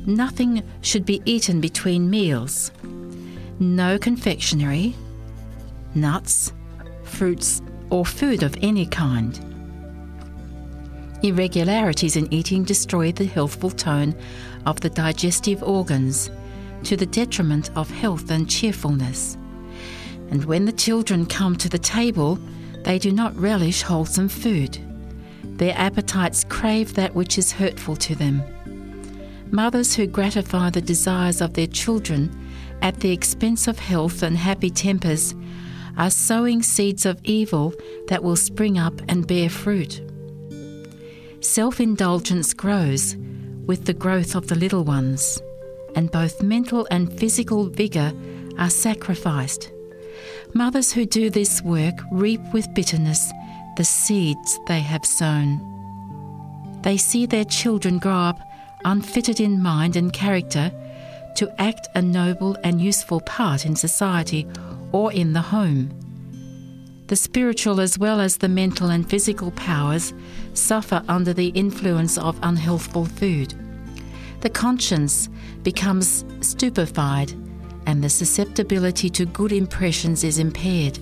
Nothing 0.07 0.63
should 0.81 1.05
be 1.05 1.21
eaten 1.25 1.61
between 1.61 2.09
meals. 2.09 2.71
No 3.59 3.99
confectionery, 3.99 4.95
nuts, 5.97 6.53
fruits, 7.03 7.63
or 7.91 8.07
food 8.07 8.45
of 8.45 8.57
any 8.63 8.87
kind. 8.87 9.39
Irregularities 11.25 12.15
in 12.15 12.33
eating 12.33 12.63
destroy 12.63 13.11
the 13.11 13.27
healthful 13.27 13.71
tone 13.71 14.15
of 14.67 14.81
the 14.81 14.91
digestive 14.91 15.65
organs 15.65 16.31
to 16.85 16.97
the 16.97 17.07
detriment 17.07 17.71
of 17.77 17.91
health 17.91 18.31
and 18.31 18.49
cheerfulness. 18.49 19.37
And 20.31 20.45
when 20.45 20.65
the 20.65 20.73
children 20.73 21.27
come 21.27 21.57
to 21.57 21.69
the 21.69 21.79
table, 21.79 22.39
they 22.85 23.01
do 23.01 23.11
not 23.11 23.37
relish 23.37 23.83
wholesome 23.83 24.29
food. 24.29 24.79
Their 25.61 25.77
appetites 25.77 26.43
crave 26.49 26.95
that 26.95 27.15
which 27.15 27.37
is 27.37 27.53
hurtful 27.53 27.95
to 27.97 28.15
them. 28.15 28.43
Mothers 29.51 29.95
who 29.95 30.07
gratify 30.07 30.71
the 30.71 30.81
desires 30.81 31.43
of 31.43 31.53
their 31.53 31.67
children 31.67 32.35
at 32.81 33.01
the 33.01 33.13
expense 33.13 33.69
of 33.69 33.79
health 33.79 34.23
and 34.23 34.39
happy 34.39 34.71
tempers 34.71 35.35
are 35.99 36.09
sowing 36.09 36.63
seeds 36.63 37.05
of 37.05 37.21
evil 37.25 37.75
that 38.09 38.23
will 38.23 38.37
spring 38.37 38.79
up 38.79 39.03
and 39.07 39.27
bear 39.27 39.51
fruit. 39.51 40.01
Self 41.41 41.79
indulgence 41.79 42.55
grows 42.55 43.17
with 43.67 43.85
the 43.85 43.93
growth 43.93 44.35
of 44.35 44.47
the 44.47 44.55
little 44.55 44.85
ones, 44.85 45.43
and 45.95 46.11
both 46.11 46.43
mental 46.43 46.89
and 46.91 47.13
physical 47.21 47.69
vigour 47.69 48.15
are 48.59 48.71
sacrificed. 48.71 49.71
Mothers 50.55 50.91
who 50.91 51.05
do 51.05 51.29
this 51.29 51.61
work 51.61 51.97
reap 52.11 52.41
with 52.55 52.73
bitterness 52.73 53.31
the 53.81 53.85
seeds 53.85 54.61
they 54.67 54.81
have 54.81 55.07
sown. 55.07 55.59
They 56.83 56.99
see 56.99 57.25
their 57.25 57.47
children 57.47 57.99
grow 57.99 58.19
up 58.31 58.39
unfitted 58.85 59.41
in 59.41 59.63
mind 59.63 59.97
and 59.97 60.13
character 60.13 60.71
to 61.37 61.51
act 61.59 61.89
a 61.95 62.03
noble 62.03 62.59
and 62.63 62.79
useful 62.79 63.23
part 63.23 63.65
in 63.65 63.75
society 63.75 64.47
or 64.93 65.11
in 65.15 65.33
the 65.33 65.41
home. 65.41 65.89
The 67.07 67.17
spiritual 67.17 67.81
as 67.81 67.99
well 67.99 68.21
as 68.21 68.37
the 68.37 68.51
mental 68.51 68.91
and 68.91 69.09
physical 69.09 69.51
powers 69.53 70.13
suffer 70.53 71.03
under 71.09 71.33
the 71.33 71.49
influence 71.49 72.19
of 72.19 72.39
unhealthful 72.43 73.07
food. 73.07 73.55
The 74.43 74.51
conscience 74.51 75.31
becomes 75.63 76.23
stupefied 76.43 77.33
and 77.87 78.05
the 78.05 78.11
susceptibility 78.11 79.09
to 79.09 79.25
good 79.25 79.53
impressions 79.53 80.23
is 80.23 80.39
impaired. 80.39 80.99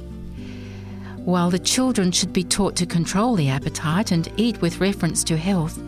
While 1.25 1.51
the 1.51 1.59
children 1.59 2.11
should 2.13 2.33
be 2.33 2.45
taught 2.45 2.77
to 2.77 2.87
control 2.87 3.35
the 3.35 3.51
appetite 3.51 4.13
and 4.13 4.33
eat 4.37 4.61
with 4.61 4.81
reference 4.81 5.23
to 5.25 5.37
health, 5.37 5.79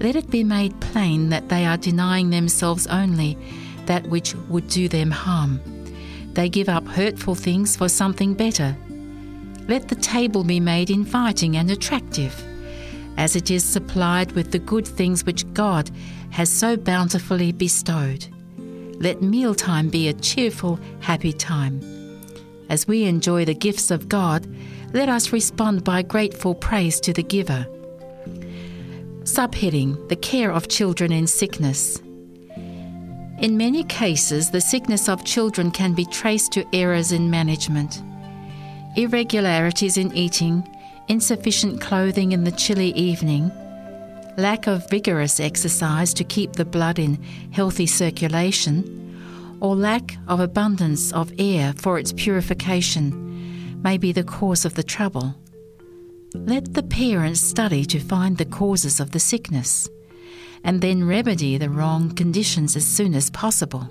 let 0.00 0.16
it 0.16 0.30
be 0.30 0.42
made 0.44 0.80
plain 0.80 1.28
that 1.28 1.48
they 1.48 1.66
are 1.66 1.76
denying 1.76 2.30
themselves 2.30 2.86
only 2.86 3.38
that 3.86 4.06
which 4.06 4.34
would 4.48 4.66
do 4.68 4.88
them 4.88 5.10
harm. 5.10 5.60
They 6.32 6.48
give 6.48 6.68
up 6.68 6.86
hurtful 6.86 7.34
things 7.34 7.76
for 7.76 7.88
something 7.88 8.34
better. 8.34 8.76
Let 9.68 9.88
the 9.88 9.96
table 9.96 10.44
be 10.44 10.60
made 10.60 10.90
inviting 10.90 11.56
and 11.56 11.70
attractive, 11.70 12.42
as 13.16 13.36
it 13.36 13.50
is 13.50 13.64
supplied 13.64 14.32
with 14.32 14.50
the 14.50 14.58
good 14.58 14.86
things 14.86 15.24
which 15.24 15.50
God 15.52 15.90
has 16.30 16.50
so 16.50 16.76
bountifully 16.76 17.52
bestowed. 17.52 18.26
Let 18.56 19.22
mealtime 19.22 19.88
be 19.88 20.08
a 20.08 20.14
cheerful, 20.14 20.80
happy 21.00 21.32
time. 21.32 22.01
As 22.72 22.88
we 22.88 23.04
enjoy 23.04 23.44
the 23.44 23.52
gifts 23.52 23.90
of 23.90 24.08
God, 24.08 24.46
let 24.94 25.10
us 25.10 25.30
respond 25.30 25.84
by 25.84 26.00
grateful 26.00 26.54
praise 26.54 27.00
to 27.00 27.12
the 27.12 27.22
giver. 27.22 27.66
Subheading 29.24 30.08
The 30.08 30.16
Care 30.16 30.50
of 30.50 30.68
Children 30.68 31.12
in 31.12 31.26
Sickness. 31.26 31.98
In 33.40 33.58
many 33.58 33.84
cases, 33.84 34.50
the 34.50 34.62
sickness 34.62 35.10
of 35.10 35.22
children 35.22 35.70
can 35.70 35.92
be 35.92 36.06
traced 36.06 36.52
to 36.52 36.66
errors 36.72 37.12
in 37.12 37.28
management. 37.28 38.02
Irregularities 38.96 39.98
in 39.98 40.10
eating, 40.16 40.66
insufficient 41.08 41.78
clothing 41.78 42.32
in 42.32 42.44
the 42.44 42.52
chilly 42.52 42.92
evening, 42.94 43.52
lack 44.38 44.66
of 44.66 44.88
vigorous 44.88 45.40
exercise 45.40 46.14
to 46.14 46.24
keep 46.24 46.54
the 46.54 46.64
blood 46.64 46.98
in 46.98 47.22
healthy 47.50 47.86
circulation, 47.86 49.11
or 49.62 49.76
lack 49.76 50.16
of 50.26 50.40
abundance 50.40 51.12
of 51.12 51.32
air 51.38 51.72
for 51.76 51.96
its 51.96 52.12
purification 52.12 53.80
may 53.80 53.96
be 53.96 54.10
the 54.10 54.24
cause 54.24 54.64
of 54.64 54.74
the 54.74 54.82
trouble. 54.82 55.36
Let 56.34 56.74
the 56.74 56.82
parents 56.82 57.40
study 57.40 57.84
to 57.84 58.00
find 58.00 58.36
the 58.36 58.44
causes 58.44 58.98
of 58.98 59.12
the 59.12 59.20
sickness 59.20 59.88
and 60.64 60.80
then 60.80 61.06
remedy 61.06 61.58
the 61.58 61.70
wrong 61.70 62.10
conditions 62.10 62.74
as 62.74 62.84
soon 62.84 63.14
as 63.14 63.30
possible. 63.30 63.88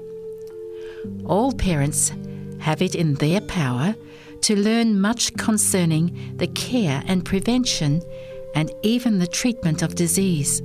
All 1.25 1.53
parents 1.53 2.11
have 2.59 2.81
it 2.81 2.93
in 2.93 3.13
their 3.15 3.39
power 3.39 3.95
to 4.41 4.59
learn 4.59 4.99
much 4.99 5.33
concerning 5.35 6.35
the 6.35 6.47
care 6.47 7.01
and 7.05 7.23
prevention 7.23 8.01
and 8.55 8.71
even 8.83 9.19
the 9.19 9.27
treatment 9.27 9.81
of 9.81 9.95
disease. 9.95 10.61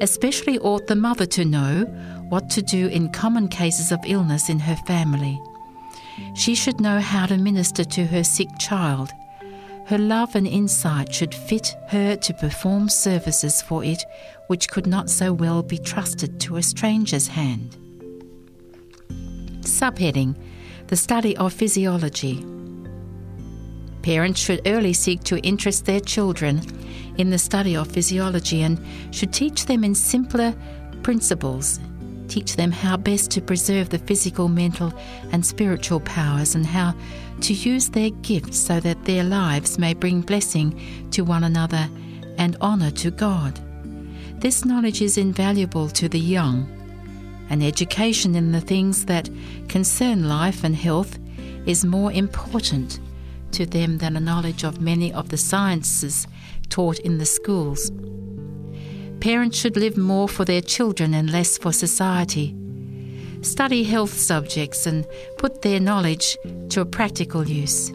Especially 0.00 0.58
ought 0.58 0.88
the 0.88 0.96
mother 0.96 1.26
to 1.26 1.44
know 1.44 1.86
what 2.32 2.48
to 2.48 2.62
do 2.62 2.88
in 2.88 3.10
common 3.10 3.46
cases 3.46 3.92
of 3.92 4.00
illness 4.06 4.48
in 4.48 4.58
her 4.58 4.76
family. 4.86 5.38
She 6.34 6.54
should 6.54 6.80
know 6.80 6.98
how 6.98 7.26
to 7.26 7.36
minister 7.36 7.84
to 7.84 8.06
her 8.06 8.24
sick 8.24 8.48
child 8.58 9.10
her 9.86 9.98
love 9.98 10.34
and 10.34 10.46
insight 10.46 11.12
should 11.12 11.34
fit 11.34 11.76
her 11.88 12.16
to 12.16 12.34
perform 12.34 12.88
services 12.88 13.60
for 13.60 13.84
it 13.84 14.02
which 14.46 14.68
could 14.70 14.86
not 14.86 15.10
so 15.10 15.32
well 15.32 15.62
be 15.62 15.76
trusted 15.76 16.40
to 16.40 16.56
a 16.56 16.62
stranger's 16.62 17.26
hand. 17.26 17.76
Subheading 19.60 20.36
The 20.86 20.96
Study 20.96 21.36
of 21.36 21.52
Physiology. 21.52 22.42
Parents 24.02 24.40
should 24.40 24.62
early 24.66 24.92
seek 24.92 25.22
to 25.24 25.38
interest 25.40 25.84
their 25.84 26.00
children 26.00 26.62
in 27.18 27.30
the 27.30 27.38
study 27.38 27.76
of 27.76 27.90
physiology 27.92 28.62
and 28.62 28.80
should 29.14 29.32
teach 29.32 29.66
them 29.66 29.84
in 29.84 29.94
simpler 29.94 30.54
principles 31.02 31.78
teach 32.32 32.56
them 32.56 32.72
how 32.72 32.96
best 32.96 33.30
to 33.30 33.42
preserve 33.42 33.90
the 33.90 33.98
physical, 33.98 34.48
mental, 34.48 34.90
and 35.32 35.44
spiritual 35.44 36.00
powers 36.00 36.54
and 36.54 36.64
how 36.64 36.94
to 37.42 37.52
use 37.52 37.90
their 37.90 38.08
gifts 38.22 38.58
so 38.58 38.80
that 38.80 39.04
their 39.04 39.22
lives 39.22 39.78
may 39.78 39.92
bring 39.92 40.22
blessing 40.22 41.08
to 41.10 41.24
one 41.24 41.44
another 41.44 41.90
and 42.38 42.56
honour 42.62 42.90
to 42.90 43.10
God. 43.10 43.60
This 44.40 44.64
knowledge 44.64 45.02
is 45.02 45.18
invaluable 45.18 45.90
to 45.90 46.08
the 46.08 46.18
young. 46.18 46.66
An 47.50 47.60
education 47.60 48.34
in 48.34 48.50
the 48.50 48.62
things 48.62 49.04
that 49.04 49.28
concern 49.68 50.26
life 50.26 50.64
and 50.64 50.74
health 50.74 51.18
is 51.66 51.84
more 51.84 52.12
important 52.12 52.98
to 53.50 53.66
them 53.66 53.98
than 53.98 54.16
a 54.16 54.20
knowledge 54.20 54.64
of 54.64 54.80
many 54.80 55.12
of 55.12 55.28
the 55.28 55.36
sciences 55.36 56.26
taught 56.70 56.98
in 57.00 57.18
the 57.18 57.26
schools. 57.26 57.92
Parents 59.22 59.56
should 59.56 59.76
live 59.76 59.96
more 59.96 60.28
for 60.28 60.44
their 60.44 60.60
children 60.60 61.14
and 61.14 61.30
less 61.30 61.56
for 61.56 61.72
society. 61.72 62.56
Study 63.42 63.84
health 63.84 64.12
subjects 64.12 64.84
and 64.84 65.06
put 65.38 65.62
their 65.62 65.78
knowledge 65.78 66.36
to 66.70 66.80
a 66.80 66.84
practical 66.84 67.46
use. 67.46 67.92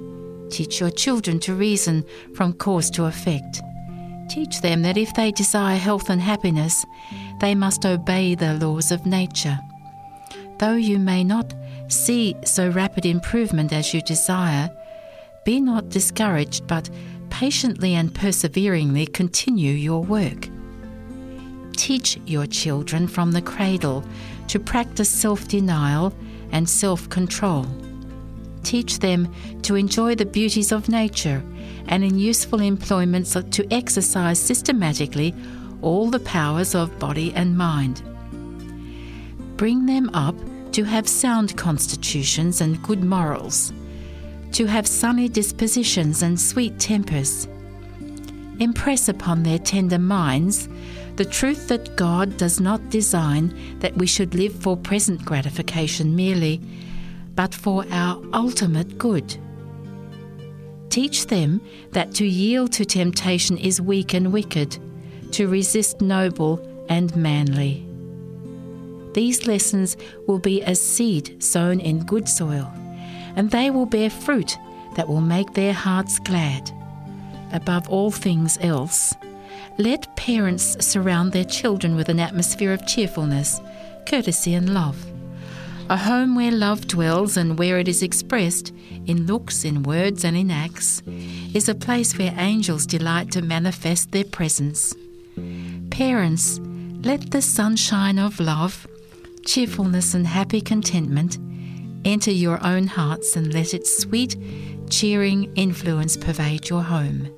Teach 0.50 0.80
your 0.80 0.90
children 0.90 1.38
to 1.42 1.54
reason 1.54 2.06
from 2.34 2.54
cause 2.54 2.90
to 2.92 3.04
effect. 3.04 3.60
Teach 4.30 4.62
them 4.62 4.84
that 4.84 4.96
if 4.96 5.14
they 5.16 5.34
desire 5.34 5.76
health 5.76 6.10
and 6.10 6.22
happiness, 6.22 6.86
they 7.42 7.54
must 7.54 7.86
obey 7.86 8.34
the 8.34 8.54
laws 8.54 8.94
of 8.94 9.06
nature. 9.06 9.60
Though 10.60 10.76
you 10.76 10.98
may 10.98 11.26
not 11.26 11.54
see 11.90 12.38
so 12.46 12.70
rapid 12.70 13.06
improvement 13.06 13.74
as 13.74 13.94
you 13.94 14.00
desire, 14.00 14.70
be 15.44 15.60
not 15.60 15.90
discouraged, 15.90 16.68
but 16.68 16.90
patiently 17.30 17.96
and 17.96 18.16
perseveringly 18.16 19.08
continue 19.08 19.74
your 19.74 20.02
work. 20.02 20.48
Teach 21.78 22.20
your 22.26 22.48
children 22.48 23.08
from 23.08 23.32
the 23.32 23.42
cradle 23.42 24.04
to 24.48 24.60
practice 24.60 25.10
self 25.10 25.48
denial 25.48 26.12
and 26.52 26.68
self 26.68 27.08
control. 27.08 27.68
Teach 28.64 29.00
them 29.00 29.32
to 29.62 29.76
enjoy 29.76 30.16
the 30.16 30.26
beauties 30.26 30.72
of 30.72 30.90
nature 30.90 31.44
and 31.88 32.04
in 32.04 32.18
useful 32.18 32.62
employments 32.62 33.34
to 33.34 33.74
exercise 33.74 34.40
systematically 34.40 35.34
all 35.82 36.10
the 36.10 36.20
powers 36.20 36.74
of 36.74 36.98
body 37.00 37.32
and 37.36 37.56
mind. 37.56 38.02
Bring 39.56 39.86
them 39.86 40.10
up 40.14 40.36
to 40.72 40.84
have 40.84 41.08
sound 41.08 41.56
constitutions 41.58 42.60
and 42.60 42.82
good 42.84 43.04
morals, 43.04 43.72
to 44.52 44.66
have 44.66 44.88
sunny 44.88 45.30
dispositions 45.30 46.24
and 46.24 46.40
sweet 46.40 46.80
tempers. 46.80 47.48
Impress 48.60 49.08
upon 49.08 49.44
their 49.44 49.60
tender 49.60 50.00
minds 50.00 50.68
the 51.18 51.26
truth 51.26 51.68
that 51.68 51.96
God 51.96 52.38
does 52.38 52.60
not 52.60 52.92
design 52.92 53.80
that 53.80 53.98
we 53.98 54.06
should 54.06 54.36
live 54.36 54.54
for 54.54 54.78
present 54.78 55.26
gratification 55.26 56.16
merely, 56.16 56.62
but 57.34 57.56
for 57.56 57.86
our 57.92 58.22
ultimate 58.34 59.00
good. 59.00 59.36
Teach 60.90 61.26
them 61.26 61.60
that 61.92 62.14
to 62.16 62.26
yield 62.26 62.72
to 62.74 62.86
temptation 62.86 63.58
is 63.58 63.82
weak 63.82 64.14
and 64.14 64.32
wicked, 64.32 64.78
to 65.32 65.48
resist 65.48 66.02
noble 66.02 66.62
and 66.88 67.16
manly. 67.16 67.84
These 69.14 69.48
lessons 69.48 69.98
will 70.28 70.40
be 70.40 70.62
as 70.62 70.80
seed 70.80 71.42
sown 71.42 71.80
in 71.80 72.06
good 72.06 72.30
soil, 72.30 72.72
and 73.36 73.50
they 73.50 73.72
will 73.72 73.88
bear 73.88 74.12
fruit 74.12 74.56
that 74.96 75.08
will 75.08 75.22
make 75.22 75.54
their 75.54 75.74
hearts 75.74 76.20
glad. 76.20 76.72
Above 77.54 77.90
all 77.90 78.12
things 78.12 78.60
else, 78.62 79.16
let 79.78 80.16
parents 80.16 80.86
surround 80.86 81.32
their 81.32 81.44
children 81.44 81.96
with 81.96 82.10
an 82.10 82.20
atmosphere 82.20 82.74
of 82.74 82.86
cheerfulness, 82.88 83.60
courtesy, 84.06 84.54
and 84.54 84.74
love. 84.74 85.06
A 85.90 85.98
home 85.98 86.36
where 86.36 86.52
love 86.52 86.88
dwells 86.88 87.38
and 87.38 87.58
where 87.58 87.80
it 87.80 87.88
is 87.88 88.04
expressed 88.04 88.74
in 89.06 89.26
looks, 89.26 89.64
in 89.64 89.84
words, 89.84 90.26
and 90.26 90.36
in 90.36 90.52
acts 90.52 91.02
is 91.54 91.70
a 91.70 91.76
place 91.76 92.18
where 92.18 92.36
angels 92.38 92.86
delight 92.86 93.32
to 93.32 93.42
manifest 93.42 94.12
their 94.12 94.26
presence. 94.26 94.94
Parents, 95.92 96.60
let 97.04 97.32
the 97.32 97.42
sunshine 97.42 98.20
of 98.20 98.40
love 98.40 98.88
cheerfulness, 99.48 100.14
and 100.14 100.28
happy 100.28 100.62
contentment 100.62 101.40
enter 102.06 102.32
your 102.32 102.64
own 102.66 102.86
hearts 102.86 103.36
and 103.36 103.54
let 103.54 103.74
its 103.74 103.98
sweet, 103.98 104.36
cheering 104.90 105.52
influence 105.56 106.18
pervade 106.18 106.70
your 106.70 106.84
home. 106.84 107.37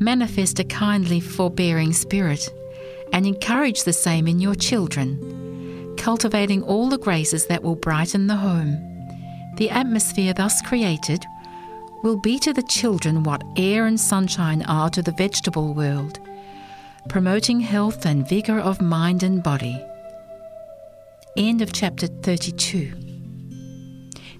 Manifest 0.00 0.58
a 0.58 0.64
kindly, 0.64 1.20
forbearing 1.20 1.92
spirit 1.92 2.48
and 3.12 3.26
encourage 3.26 3.84
the 3.84 3.92
same 3.92 4.26
in 4.26 4.40
your 4.40 4.54
children, 4.54 5.94
cultivating 5.96 6.62
all 6.62 6.88
the 6.88 6.98
graces 6.98 7.46
that 7.46 7.62
will 7.62 7.76
brighten 7.76 8.26
the 8.26 8.36
home. 8.36 8.76
The 9.56 9.70
atmosphere 9.70 10.32
thus 10.32 10.62
created 10.62 11.24
will 12.02 12.16
be 12.16 12.38
to 12.40 12.52
the 12.52 12.62
children 12.62 13.22
what 13.22 13.44
air 13.56 13.86
and 13.86 14.00
sunshine 14.00 14.62
are 14.62 14.90
to 14.90 15.02
the 15.02 15.12
vegetable 15.12 15.74
world, 15.74 16.18
promoting 17.08 17.60
health 17.60 18.06
and 18.06 18.28
vigour 18.28 18.58
of 18.58 18.80
mind 18.80 19.22
and 19.22 19.42
body. 19.42 19.84
End 21.36 21.62
of 21.62 21.72
chapter 21.72 22.06
32. 22.06 22.92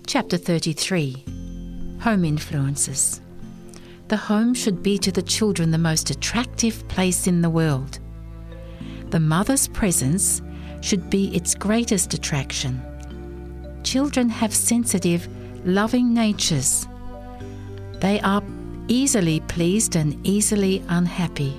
Chapter 0.07 0.37
33 0.37 1.25
Home 2.01 2.25
Influences. 2.25 3.21
The 4.13 4.19
home 4.19 4.53
should 4.53 4.83
be 4.83 4.99
to 4.99 5.11
the 5.11 5.23
children 5.23 5.71
the 5.71 5.79
most 5.79 6.11
attractive 6.11 6.87
place 6.89 7.27
in 7.27 7.41
the 7.41 7.49
world. 7.49 7.99
The 9.09 9.19
mother's 9.19 9.69
presence 9.69 10.43
should 10.83 11.09
be 11.09 11.35
its 11.35 11.55
greatest 11.55 12.13
attraction. 12.13 12.83
Children 13.85 14.29
have 14.29 14.55
sensitive, 14.55 15.27
loving 15.65 16.13
natures. 16.13 16.87
They 18.01 18.21
are 18.21 18.43
easily 18.87 19.41
pleased 19.41 19.97
and 19.97 20.15
easily 20.27 20.85
unhappy. 20.91 21.57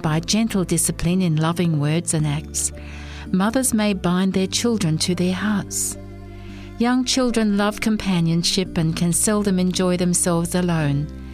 By 0.00 0.20
gentle 0.20 0.64
discipline 0.64 1.20
in 1.20 1.36
loving 1.36 1.78
words 1.78 2.14
and 2.14 2.26
acts, 2.26 2.72
mothers 3.30 3.74
may 3.74 3.92
bind 3.92 4.32
their 4.32 4.46
children 4.46 4.96
to 5.00 5.14
their 5.14 5.34
hearts. 5.34 5.98
Young 6.78 7.04
children 7.04 7.58
love 7.58 7.82
companionship 7.82 8.78
and 8.78 8.96
can 8.96 9.12
seldom 9.12 9.58
enjoy 9.58 9.98
themselves 9.98 10.54
alone. 10.54 11.24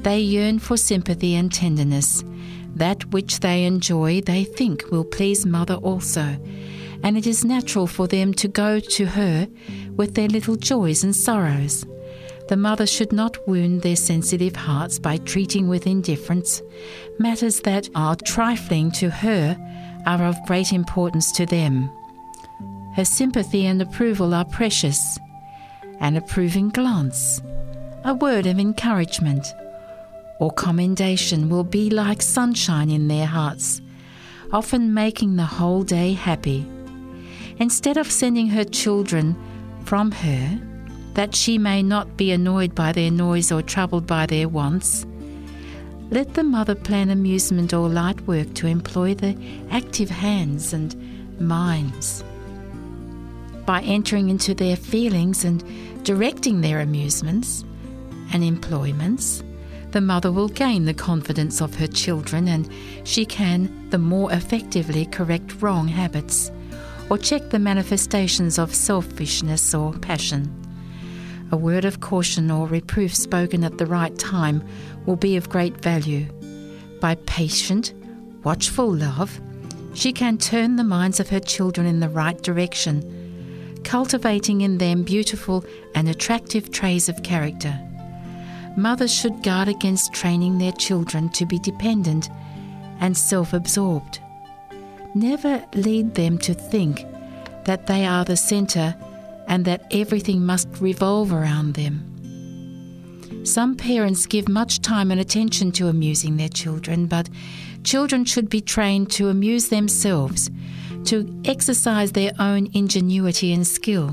They 0.00 0.20
yearn 0.20 0.58
for 0.58 0.76
sympathy 0.76 1.34
and 1.34 1.52
tenderness. 1.52 2.24
That 2.74 3.06
which 3.12 3.40
they 3.40 3.64
enjoy, 3.64 4.20
they 4.20 4.44
think, 4.44 4.84
will 4.90 5.04
please 5.04 5.44
mother 5.44 5.74
also, 5.74 6.36
and 7.02 7.16
it 7.16 7.26
is 7.26 7.44
natural 7.44 7.86
for 7.86 8.06
them 8.06 8.32
to 8.34 8.48
go 8.48 8.78
to 8.78 9.06
her 9.06 9.48
with 9.96 10.14
their 10.14 10.28
little 10.28 10.56
joys 10.56 11.02
and 11.02 11.14
sorrows. 11.14 11.84
The 12.48 12.56
mother 12.56 12.86
should 12.86 13.12
not 13.12 13.46
wound 13.46 13.82
their 13.82 13.96
sensitive 13.96 14.56
hearts 14.56 14.98
by 14.98 15.18
treating 15.18 15.68
with 15.68 15.86
indifference 15.86 16.62
matters 17.18 17.60
that 17.60 17.88
are 17.94 18.16
trifling 18.16 18.90
to 18.92 19.10
her 19.10 19.56
are 20.06 20.24
of 20.24 20.36
great 20.46 20.72
importance 20.72 21.30
to 21.32 21.44
them. 21.46 21.90
Her 22.94 23.04
sympathy 23.04 23.66
and 23.66 23.82
approval 23.82 24.32
are 24.34 24.44
precious. 24.44 25.18
An 26.00 26.16
approving 26.16 26.70
glance, 26.70 27.42
a 28.04 28.14
word 28.14 28.46
of 28.46 28.58
encouragement, 28.58 29.46
or 30.38 30.50
commendation 30.52 31.48
will 31.48 31.64
be 31.64 31.90
like 31.90 32.22
sunshine 32.22 32.90
in 32.90 33.08
their 33.08 33.26
hearts, 33.26 33.80
often 34.52 34.94
making 34.94 35.36
the 35.36 35.44
whole 35.44 35.82
day 35.82 36.12
happy. 36.12 36.66
Instead 37.58 37.96
of 37.96 38.10
sending 38.10 38.46
her 38.48 38.64
children 38.64 39.36
from 39.84 40.12
her, 40.12 40.60
that 41.14 41.34
she 41.34 41.58
may 41.58 41.82
not 41.82 42.16
be 42.16 42.30
annoyed 42.30 42.74
by 42.74 42.92
their 42.92 43.10
noise 43.10 43.50
or 43.50 43.62
troubled 43.62 44.06
by 44.06 44.26
their 44.26 44.48
wants, 44.48 45.04
let 46.10 46.34
the 46.34 46.44
mother 46.44 46.74
plan 46.74 47.10
amusement 47.10 47.74
or 47.74 47.88
light 47.88 48.20
work 48.22 48.54
to 48.54 48.66
employ 48.66 49.14
the 49.14 49.36
active 49.70 50.08
hands 50.08 50.72
and 50.72 50.94
minds. 51.40 52.24
By 53.66 53.82
entering 53.82 54.30
into 54.30 54.54
their 54.54 54.76
feelings 54.76 55.44
and 55.44 55.62
directing 56.04 56.60
their 56.60 56.80
amusements 56.80 57.64
and 58.32 58.42
employments, 58.42 59.42
the 59.90 60.00
mother 60.00 60.30
will 60.30 60.48
gain 60.48 60.84
the 60.84 60.94
confidence 60.94 61.60
of 61.60 61.74
her 61.76 61.86
children 61.86 62.48
and 62.48 62.68
she 63.04 63.24
can 63.24 63.88
the 63.90 63.98
more 63.98 64.32
effectively 64.32 65.06
correct 65.06 65.62
wrong 65.62 65.88
habits 65.88 66.50
or 67.10 67.16
check 67.16 67.50
the 67.50 67.58
manifestations 67.58 68.58
of 68.58 68.74
selfishness 68.74 69.74
or 69.74 69.92
passion. 69.94 70.54
A 71.50 71.56
word 71.56 71.86
of 71.86 72.00
caution 72.00 72.50
or 72.50 72.66
reproof 72.66 73.14
spoken 73.14 73.64
at 73.64 73.78
the 73.78 73.86
right 73.86 74.16
time 74.18 74.62
will 75.06 75.16
be 75.16 75.36
of 75.36 75.48
great 75.48 75.78
value. 75.78 76.26
By 77.00 77.14
patient, 77.26 77.94
watchful 78.44 78.92
love, 78.92 79.40
she 79.94 80.12
can 80.12 80.36
turn 80.36 80.76
the 80.76 80.84
minds 80.84 81.18
of 81.18 81.30
her 81.30 81.40
children 81.40 81.86
in 81.86 82.00
the 82.00 82.10
right 82.10 82.40
direction, 82.42 83.80
cultivating 83.84 84.60
in 84.60 84.76
them 84.76 85.02
beautiful 85.02 85.64
and 85.94 86.08
attractive 86.08 86.70
traits 86.70 87.08
of 87.08 87.22
character. 87.22 87.80
Mothers 88.76 89.12
should 89.12 89.42
guard 89.42 89.68
against 89.68 90.12
training 90.12 90.58
their 90.58 90.72
children 90.72 91.28
to 91.30 91.46
be 91.46 91.58
dependent 91.58 92.30
and 93.00 93.16
self 93.16 93.52
absorbed. 93.52 94.20
Never 95.14 95.64
lead 95.74 96.14
them 96.14 96.38
to 96.38 96.54
think 96.54 97.04
that 97.64 97.86
they 97.86 98.06
are 98.06 98.24
the 98.24 98.36
centre 98.36 98.94
and 99.46 99.64
that 99.64 99.86
everything 99.90 100.44
must 100.44 100.68
revolve 100.80 101.32
around 101.32 101.74
them. 101.74 102.04
Some 103.44 103.76
parents 103.76 104.26
give 104.26 104.48
much 104.48 104.80
time 104.80 105.10
and 105.10 105.20
attention 105.20 105.72
to 105.72 105.88
amusing 105.88 106.36
their 106.36 106.48
children, 106.48 107.06
but 107.06 107.28
children 107.82 108.24
should 108.24 108.50
be 108.50 108.60
trained 108.60 109.10
to 109.12 109.28
amuse 109.28 109.68
themselves, 109.68 110.50
to 111.04 111.40
exercise 111.44 112.12
their 112.12 112.32
own 112.38 112.68
ingenuity 112.74 113.52
and 113.52 113.66
skill. 113.66 114.12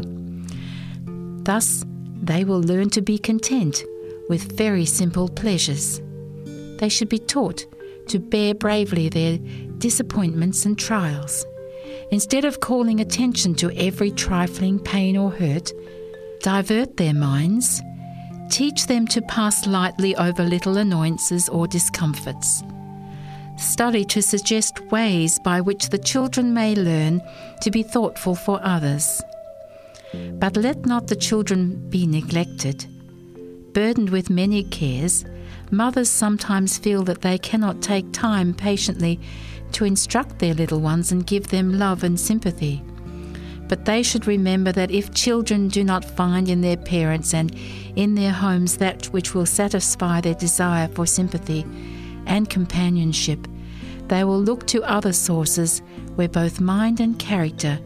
Thus, 1.43 1.83
they 2.21 2.43
will 2.43 2.61
learn 2.61 2.89
to 2.91 3.01
be 3.01 3.17
content 3.17 3.83
with 4.29 4.57
very 4.57 4.85
simple 4.85 5.29
pleasures. 5.29 6.01
They 6.79 6.89
should 6.89 7.09
be 7.09 7.19
taught 7.19 7.65
to 8.07 8.19
bear 8.19 8.53
bravely 8.53 9.09
their 9.09 9.37
disappointments 9.77 10.65
and 10.65 10.77
trials. 10.77 11.45
Instead 12.11 12.45
of 12.45 12.59
calling 12.59 12.99
attention 12.99 13.55
to 13.55 13.75
every 13.75 14.11
trifling 14.11 14.79
pain 14.79 15.17
or 15.17 15.31
hurt, 15.31 15.71
divert 16.41 16.97
their 16.97 17.13
minds, 17.13 17.81
teach 18.49 18.87
them 18.87 19.07
to 19.07 19.21
pass 19.23 19.65
lightly 19.65 20.15
over 20.15 20.43
little 20.43 20.77
annoyances 20.77 21.49
or 21.49 21.67
discomforts. 21.67 22.63
Study 23.57 24.03
to 24.05 24.21
suggest 24.21 24.79
ways 24.91 25.39
by 25.39 25.61
which 25.61 25.89
the 25.89 25.97
children 25.97 26.53
may 26.53 26.75
learn 26.75 27.21
to 27.61 27.71
be 27.71 27.83
thoughtful 27.83 28.35
for 28.35 28.59
others. 28.61 29.21
But 30.13 30.57
let 30.57 30.85
not 30.85 31.07
the 31.07 31.15
children 31.15 31.89
be 31.89 32.05
neglected. 32.05 32.85
Burdened 33.75 34.09
with 34.09 34.29
many 34.29 34.63
cares, 34.63 35.25
mothers 35.69 36.09
sometimes 36.09 36.77
feel 36.77 37.03
that 37.03 37.21
they 37.21 37.37
cannot 37.37 37.81
take 37.81 38.09
time 38.13 38.53
patiently 38.53 39.19
to 39.73 39.83
instruct 39.83 40.39
their 40.39 40.53
little 40.53 40.79
ones 40.79 41.11
and 41.11 41.27
give 41.27 41.49
them 41.49 41.77
love 41.77 42.01
and 42.05 42.17
sympathy. 42.17 42.81
But 43.67 43.83
they 43.83 44.01
should 44.01 44.27
remember 44.27 44.71
that 44.71 44.91
if 44.91 45.13
children 45.13 45.67
do 45.67 45.83
not 45.83 46.05
find 46.05 46.47
in 46.47 46.61
their 46.61 46.77
parents 46.77 47.33
and 47.33 47.53
in 47.97 48.15
their 48.15 48.31
homes 48.31 48.77
that 48.77 49.07
which 49.07 49.35
will 49.35 49.45
satisfy 49.45 50.21
their 50.21 50.35
desire 50.35 50.87
for 50.87 51.05
sympathy 51.05 51.65
and 52.27 52.49
companionship, 52.49 53.45
they 54.07 54.23
will 54.23 54.39
look 54.39 54.65
to 54.67 54.89
other 54.89 55.11
sources 55.11 55.81
where 56.15 56.29
both 56.29 56.61
mind 56.61 57.01
and 57.01 57.19
character 57.19 57.77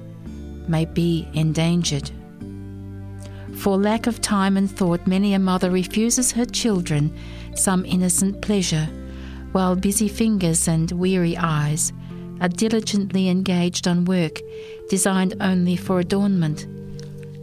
may 0.68 0.86
be 0.86 1.28
endangered. 1.34 2.12
For 3.60 3.78
lack 3.78 4.08
of 4.08 4.22
time 4.22 4.56
and 4.56 4.72
thought, 4.72 5.06
many 5.06 5.34
a 5.34 5.40
mother 5.40 5.70
refuses 5.70 6.32
her 6.32 6.46
children 6.46 7.14
some 7.56 7.84
innocent 7.84 8.42
pleasure 8.42 8.88
while 9.52 9.76
busy 9.76 10.08
fingers 10.08 10.70
and 10.70 10.90
weary 10.92 11.36
eyes 11.36 11.92
are 12.40 12.48
diligently 12.48 13.28
engaged 13.28 13.86
on 13.86 14.06
work 14.06 14.40
designed 14.88 15.36
only 15.42 15.76
for 15.76 16.00
adornment, 16.00 16.68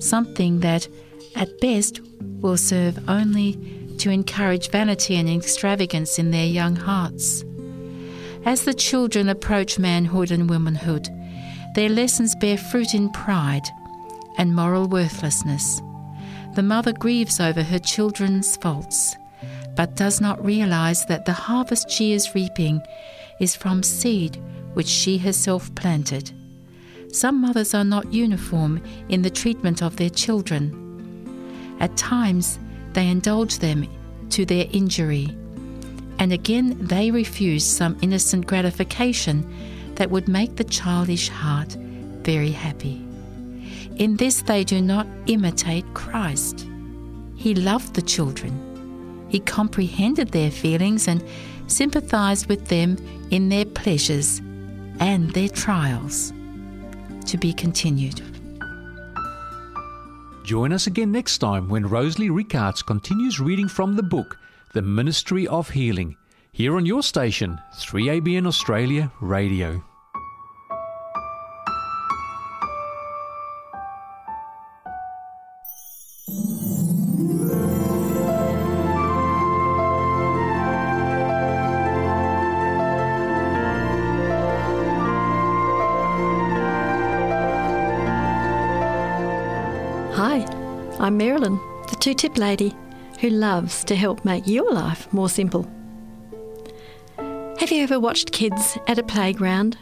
something 0.02 0.60
that, 0.60 0.88
at 1.34 1.60
best, 1.60 2.00
will 2.40 2.56
serve 2.56 2.98
only 3.10 3.58
to 3.98 4.08
encourage 4.08 4.70
vanity 4.70 5.16
and 5.16 5.28
extravagance 5.28 6.18
in 6.18 6.30
their 6.30 6.46
young 6.46 6.76
hearts. 6.76 7.44
As 8.46 8.64
the 8.64 8.72
children 8.72 9.28
approach 9.28 9.78
manhood 9.78 10.30
and 10.30 10.48
womanhood, 10.48 11.10
their 11.74 11.90
lessons 11.90 12.34
bear 12.36 12.56
fruit 12.56 12.94
in 12.94 13.10
pride 13.10 13.68
and 14.38 14.56
moral 14.56 14.88
worthlessness. 14.88 15.82
The 16.56 16.62
mother 16.62 16.94
grieves 16.94 17.38
over 17.38 17.62
her 17.62 17.78
children's 17.78 18.56
faults 18.56 19.14
but 19.76 19.94
does 19.94 20.22
not 20.22 20.42
realize 20.42 21.04
that 21.04 21.26
the 21.26 21.34
harvest 21.34 21.90
she 21.90 22.14
is 22.14 22.34
reaping 22.34 22.80
is 23.38 23.54
from 23.54 23.82
seed 23.82 24.40
which 24.72 24.86
she 24.86 25.18
herself 25.18 25.74
planted. 25.74 26.32
Some 27.12 27.42
mothers 27.42 27.74
are 27.74 27.84
not 27.84 28.10
uniform 28.10 28.82
in 29.10 29.20
the 29.20 29.28
treatment 29.28 29.82
of 29.82 29.96
their 29.96 30.08
children. 30.08 31.76
At 31.78 31.94
times, 31.98 32.58
they 32.94 33.06
indulge 33.06 33.58
them 33.58 33.86
to 34.30 34.46
their 34.46 34.66
injury, 34.72 35.36
and 36.18 36.32
again, 36.32 36.78
they 36.80 37.10
refuse 37.10 37.66
some 37.66 37.98
innocent 38.00 38.46
gratification 38.46 39.44
that 39.96 40.10
would 40.10 40.26
make 40.26 40.56
the 40.56 40.64
childish 40.64 41.28
heart 41.28 41.76
very 42.22 42.50
happy. 42.50 43.05
In 43.96 44.16
this, 44.16 44.42
they 44.42 44.62
do 44.62 44.82
not 44.82 45.06
imitate 45.26 45.86
Christ. 45.94 46.66
He 47.34 47.54
loved 47.54 47.94
the 47.94 48.02
children. 48.02 49.26
He 49.28 49.40
comprehended 49.40 50.28
their 50.28 50.50
feelings 50.50 51.08
and 51.08 51.24
sympathized 51.66 52.46
with 52.46 52.68
them 52.68 52.96
in 53.30 53.48
their 53.48 53.64
pleasures 53.64 54.38
and 55.00 55.30
their 55.32 55.48
trials. 55.48 56.32
To 57.26 57.38
be 57.38 57.52
continued. 57.52 58.20
Join 60.44 60.72
us 60.72 60.86
again 60.86 61.10
next 61.10 61.38
time 61.38 61.68
when 61.68 61.88
Rosalie 61.88 62.30
Rickards 62.30 62.82
continues 62.82 63.40
reading 63.40 63.66
from 63.66 63.96
the 63.96 64.02
book, 64.02 64.38
The 64.74 64.82
Ministry 64.82 65.48
of 65.48 65.70
Healing, 65.70 66.16
here 66.52 66.76
on 66.76 66.86
your 66.86 67.02
station, 67.02 67.58
3ABN 67.74 68.46
Australia 68.46 69.10
Radio. 69.20 69.82
I'm 91.06 91.18
Marilyn, 91.18 91.60
the 91.88 91.94
two 92.00 92.14
tip 92.14 92.36
lady 92.36 92.74
who 93.20 93.30
loves 93.30 93.84
to 93.84 93.94
help 93.94 94.24
make 94.24 94.48
your 94.48 94.72
life 94.72 95.06
more 95.12 95.28
simple. 95.28 95.64
Have 97.16 97.70
you 97.70 97.84
ever 97.84 98.00
watched 98.00 98.32
kids 98.32 98.76
at 98.88 98.98
a 98.98 99.04
playground, 99.04 99.78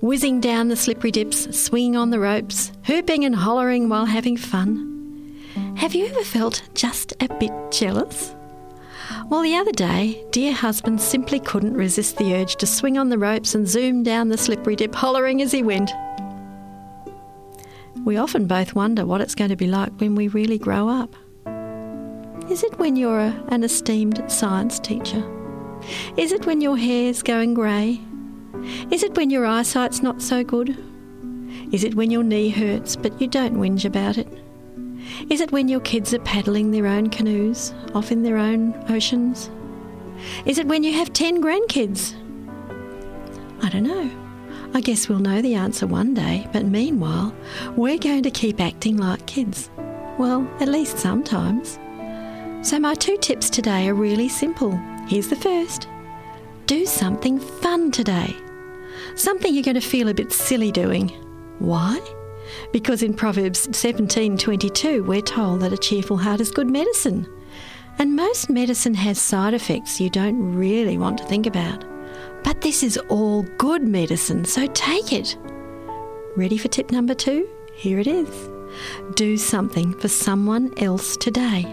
whizzing 0.00 0.40
down 0.40 0.68
the 0.68 0.76
slippery 0.76 1.10
dips, 1.10 1.54
swinging 1.54 1.94
on 1.94 2.08
the 2.08 2.18
ropes, 2.18 2.72
whooping 2.88 3.26
and 3.26 3.36
hollering 3.36 3.90
while 3.90 4.06
having 4.06 4.38
fun? 4.38 5.36
Have 5.76 5.94
you 5.94 6.06
ever 6.06 6.24
felt 6.24 6.62
just 6.72 7.12
a 7.20 7.28
bit 7.38 7.52
jealous? 7.70 8.34
Well, 9.28 9.42
the 9.42 9.56
other 9.56 9.72
day, 9.72 10.24
dear 10.30 10.54
husband 10.54 11.02
simply 11.02 11.38
couldn't 11.38 11.74
resist 11.74 12.16
the 12.16 12.34
urge 12.34 12.56
to 12.56 12.66
swing 12.66 12.96
on 12.96 13.10
the 13.10 13.18
ropes 13.18 13.54
and 13.54 13.68
zoom 13.68 14.02
down 14.02 14.30
the 14.30 14.38
slippery 14.38 14.76
dip, 14.76 14.94
hollering 14.94 15.42
as 15.42 15.52
he 15.52 15.62
went. 15.62 15.90
We 18.06 18.18
often 18.18 18.46
both 18.46 18.76
wonder 18.76 19.04
what 19.04 19.20
it's 19.20 19.34
going 19.34 19.50
to 19.50 19.56
be 19.56 19.66
like 19.66 19.90
when 19.98 20.14
we 20.14 20.28
really 20.28 20.58
grow 20.58 20.88
up. 20.88 21.16
Is 22.48 22.62
it 22.62 22.78
when 22.78 22.94
you're 22.94 23.18
a, 23.18 23.44
an 23.48 23.64
esteemed 23.64 24.22
science 24.30 24.78
teacher? 24.78 25.28
Is 26.16 26.30
it 26.30 26.46
when 26.46 26.60
your 26.60 26.76
hair's 26.76 27.24
going 27.24 27.54
grey? 27.54 28.00
Is 28.92 29.02
it 29.02 29.16
when 29.16 29.28
your 29.28 29.44
eyesight's 29.44 30.04
not 30.04 30.22
so 30.22 30.44
good? 30.44 30.78
Is 31.72 31.82
it 31.82 31.96
when 31.96 32.12
your 32.12 32.22
knee 32.22 32.48
hurts 32.48 32.94
but 32.94 33.20
you 33.20 33.26
don't 33.26 33.56
whinge 33.56 33.84
about 33.84 34.18
it? 34.18 34.28
Is 35.28 35.40
it 35.40 35.50
when 35.50 35.66
your 35.66 35.80
kids 35.80 36.14
are 36.14 36.20
paddling 36.20 36.70
their 36.70 36.86
own 36.86 37.10
canoes 37.10 37.74
off 37.92 38.12
in 38.12 38.22
their 38.22 38.36
own 38.36 38.72
oceans? 38.88 39.50
Is 40.44 40.58
it 40.58 40.68
when 40.68 40.84
you 40.84 40.92
have 40.92 41.12
10 41.12 41.42
grandkids? 41.42 42.14
I 43.64 43.68
don't 43.68 43.82
know. 43.82 44.25
I 44.74 44.80
guess 44.80 45.08
we'll 45.08 45.20
know 45.20 45.40
the 45.40 45.54
answer 45.54 45.86
one 45.86 46.14
day, 46.14 46.46
but 46.52 46.66
meanwhile, 46.66 47.34
we're 47.76 47.98
going 47.98 48.22
to 48.24 48.30
keep 48.30 48.60
acting 48.60 48.96
like 48.96 49.26
kids. 49.26 49.70
Well, 50.18 50.48
at 50.60 50.68
least 50.68 50.98
sometimes. 50.98 51.78
So, 52.66 52.78
my 52.78 52.94
two 52.94 53.16
tips 53.18 53.50
today 53.50 53.88
are 53.88 53.94
really 53.94 54.28
simple. 54.28 54.72
Here's 55.08 55.28
the 55.28 55.36
first 55.36 55.88
do 56.66 56.84
something 56.84 57.38
fun 57.38 57.92
today. 57.92 58.34
Something 59.14 59.54
you're 59.54 59.62
going 59.62 59.76
to 59.76 59.80
feel 59.80 60.08
a 60.08 60.14
bit 60.14 60.32
silly 60.32 60.72
doing. 60.72 61.08
Why? 61.60 62.00
Because 62.72 63.02
in 63.02 63.14
Proverbs 63.14 63.68
17:22 63.68 65.06
we're 65.06 65.20
told 65.20 65.60
that 65.60 65.72
a 65.72 65.78
cheerful 65.78 66.16
heart 66.16 66.40
is 66.40 66.50
good 66.50 66.68
medicine. 66.68 67.26
And 67.98 68.16
most 68.16 68.50
medicine 68.50 68.94
has 68.94 69.20
side 69.20 69.54
effects 69.54 70.00
you 70.00 70.10
don't 70.10 70.54
really 70.54 70.98
want 70.98 71.18
to 71.18 71.24
think 71.24 71.46
about. 71.46 71.84
But 72.46 72.60
this 72.60 72.84
is 72.84 72.96
all 73.08 73.42
good 73.58 73.82
medicine, 73.82 74.44
so 74.44 74.68
take 74.68 75.12
it. 75.12 75.36
Ready 76.36 76.56
for 76.56 76.68
tip 76.68 76.92
number 76.92 77.12
two? 77.12 77.48
Here 77.74 77.98
it 77.98 78.06
is. 78.06 78.28
Do 79.16 79.36
something 79.36 79.92
for 79.94 80.06
someone 80.06 80.72
else 80.78 81.16
today. 81.16 81.64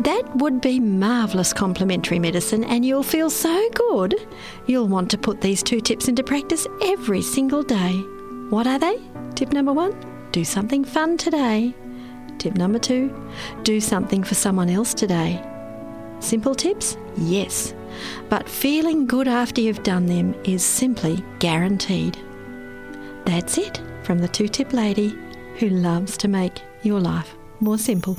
That 0.00 0.22
would 0.36 0.62
be 0.62 0.80
marvellous 0.80 1.52
complementary 1.52 2.18
medicine, 2.18 2.64
and 2.64 2.82
you'll 2.82 3.02
feel 3.02 3.28
so 3.28 3.68
good. 3.74 4.14
You'll 4.64 4.88
want 4.88 5.10
to 5.10 5.18
put 5.18 5.42
these 5.42 5.62
two 5.62 5.82
tips 5.82 6.08
into 6.08 6.22
practice 6.22 6.66
every 6.82 7.20
single 7.20 7.62
day. 7.62 7.92
What 8.48 8.66
are 8.66 8.78
they? 8.78 8.98
Tip 9.34 9.52
number 9.52 9.74
one 9.74 9.94
do 10.32 10.46
something 10.46 10.82
fun 10.82 11.18
today. 11.18 11.74
Tip 12.38 12.54
number 12.54 12.78
two 12.78 13.14
do 13.64 13.80
something 13.82 14.24
for 14.24 14.34
someone 14.34 14.70
else 14.70 14.94
today. 14.94 15.44
Simple 16.20 16.54
tips? 16.54 16.96
Yes 17.18 17.74
but 18.28 18.48
feeling 18.48 19.06
good 19.06 19.28
after 19.28 19.60
you've 19.60 19.82
done 19.82 20.06
them 20.06 20.34
is 20.44 20.64
simply 20.64 21.24
guaranteed. 21.38 22.18
That's 23.24 23.58
it 23.58 23.80
from 24.02 24.18
the 24.18 24.28
two 24.28 24.48
tip 24.48 24.72
lady 24.72 25.16
who 25.58 25.68
loves 25.68 26.16
to 26.18 26.28
make 26.28 26.62
your 26.82 27.00
life 27.00 27.34
more 27.60 27.78
simple. 27.78 28.16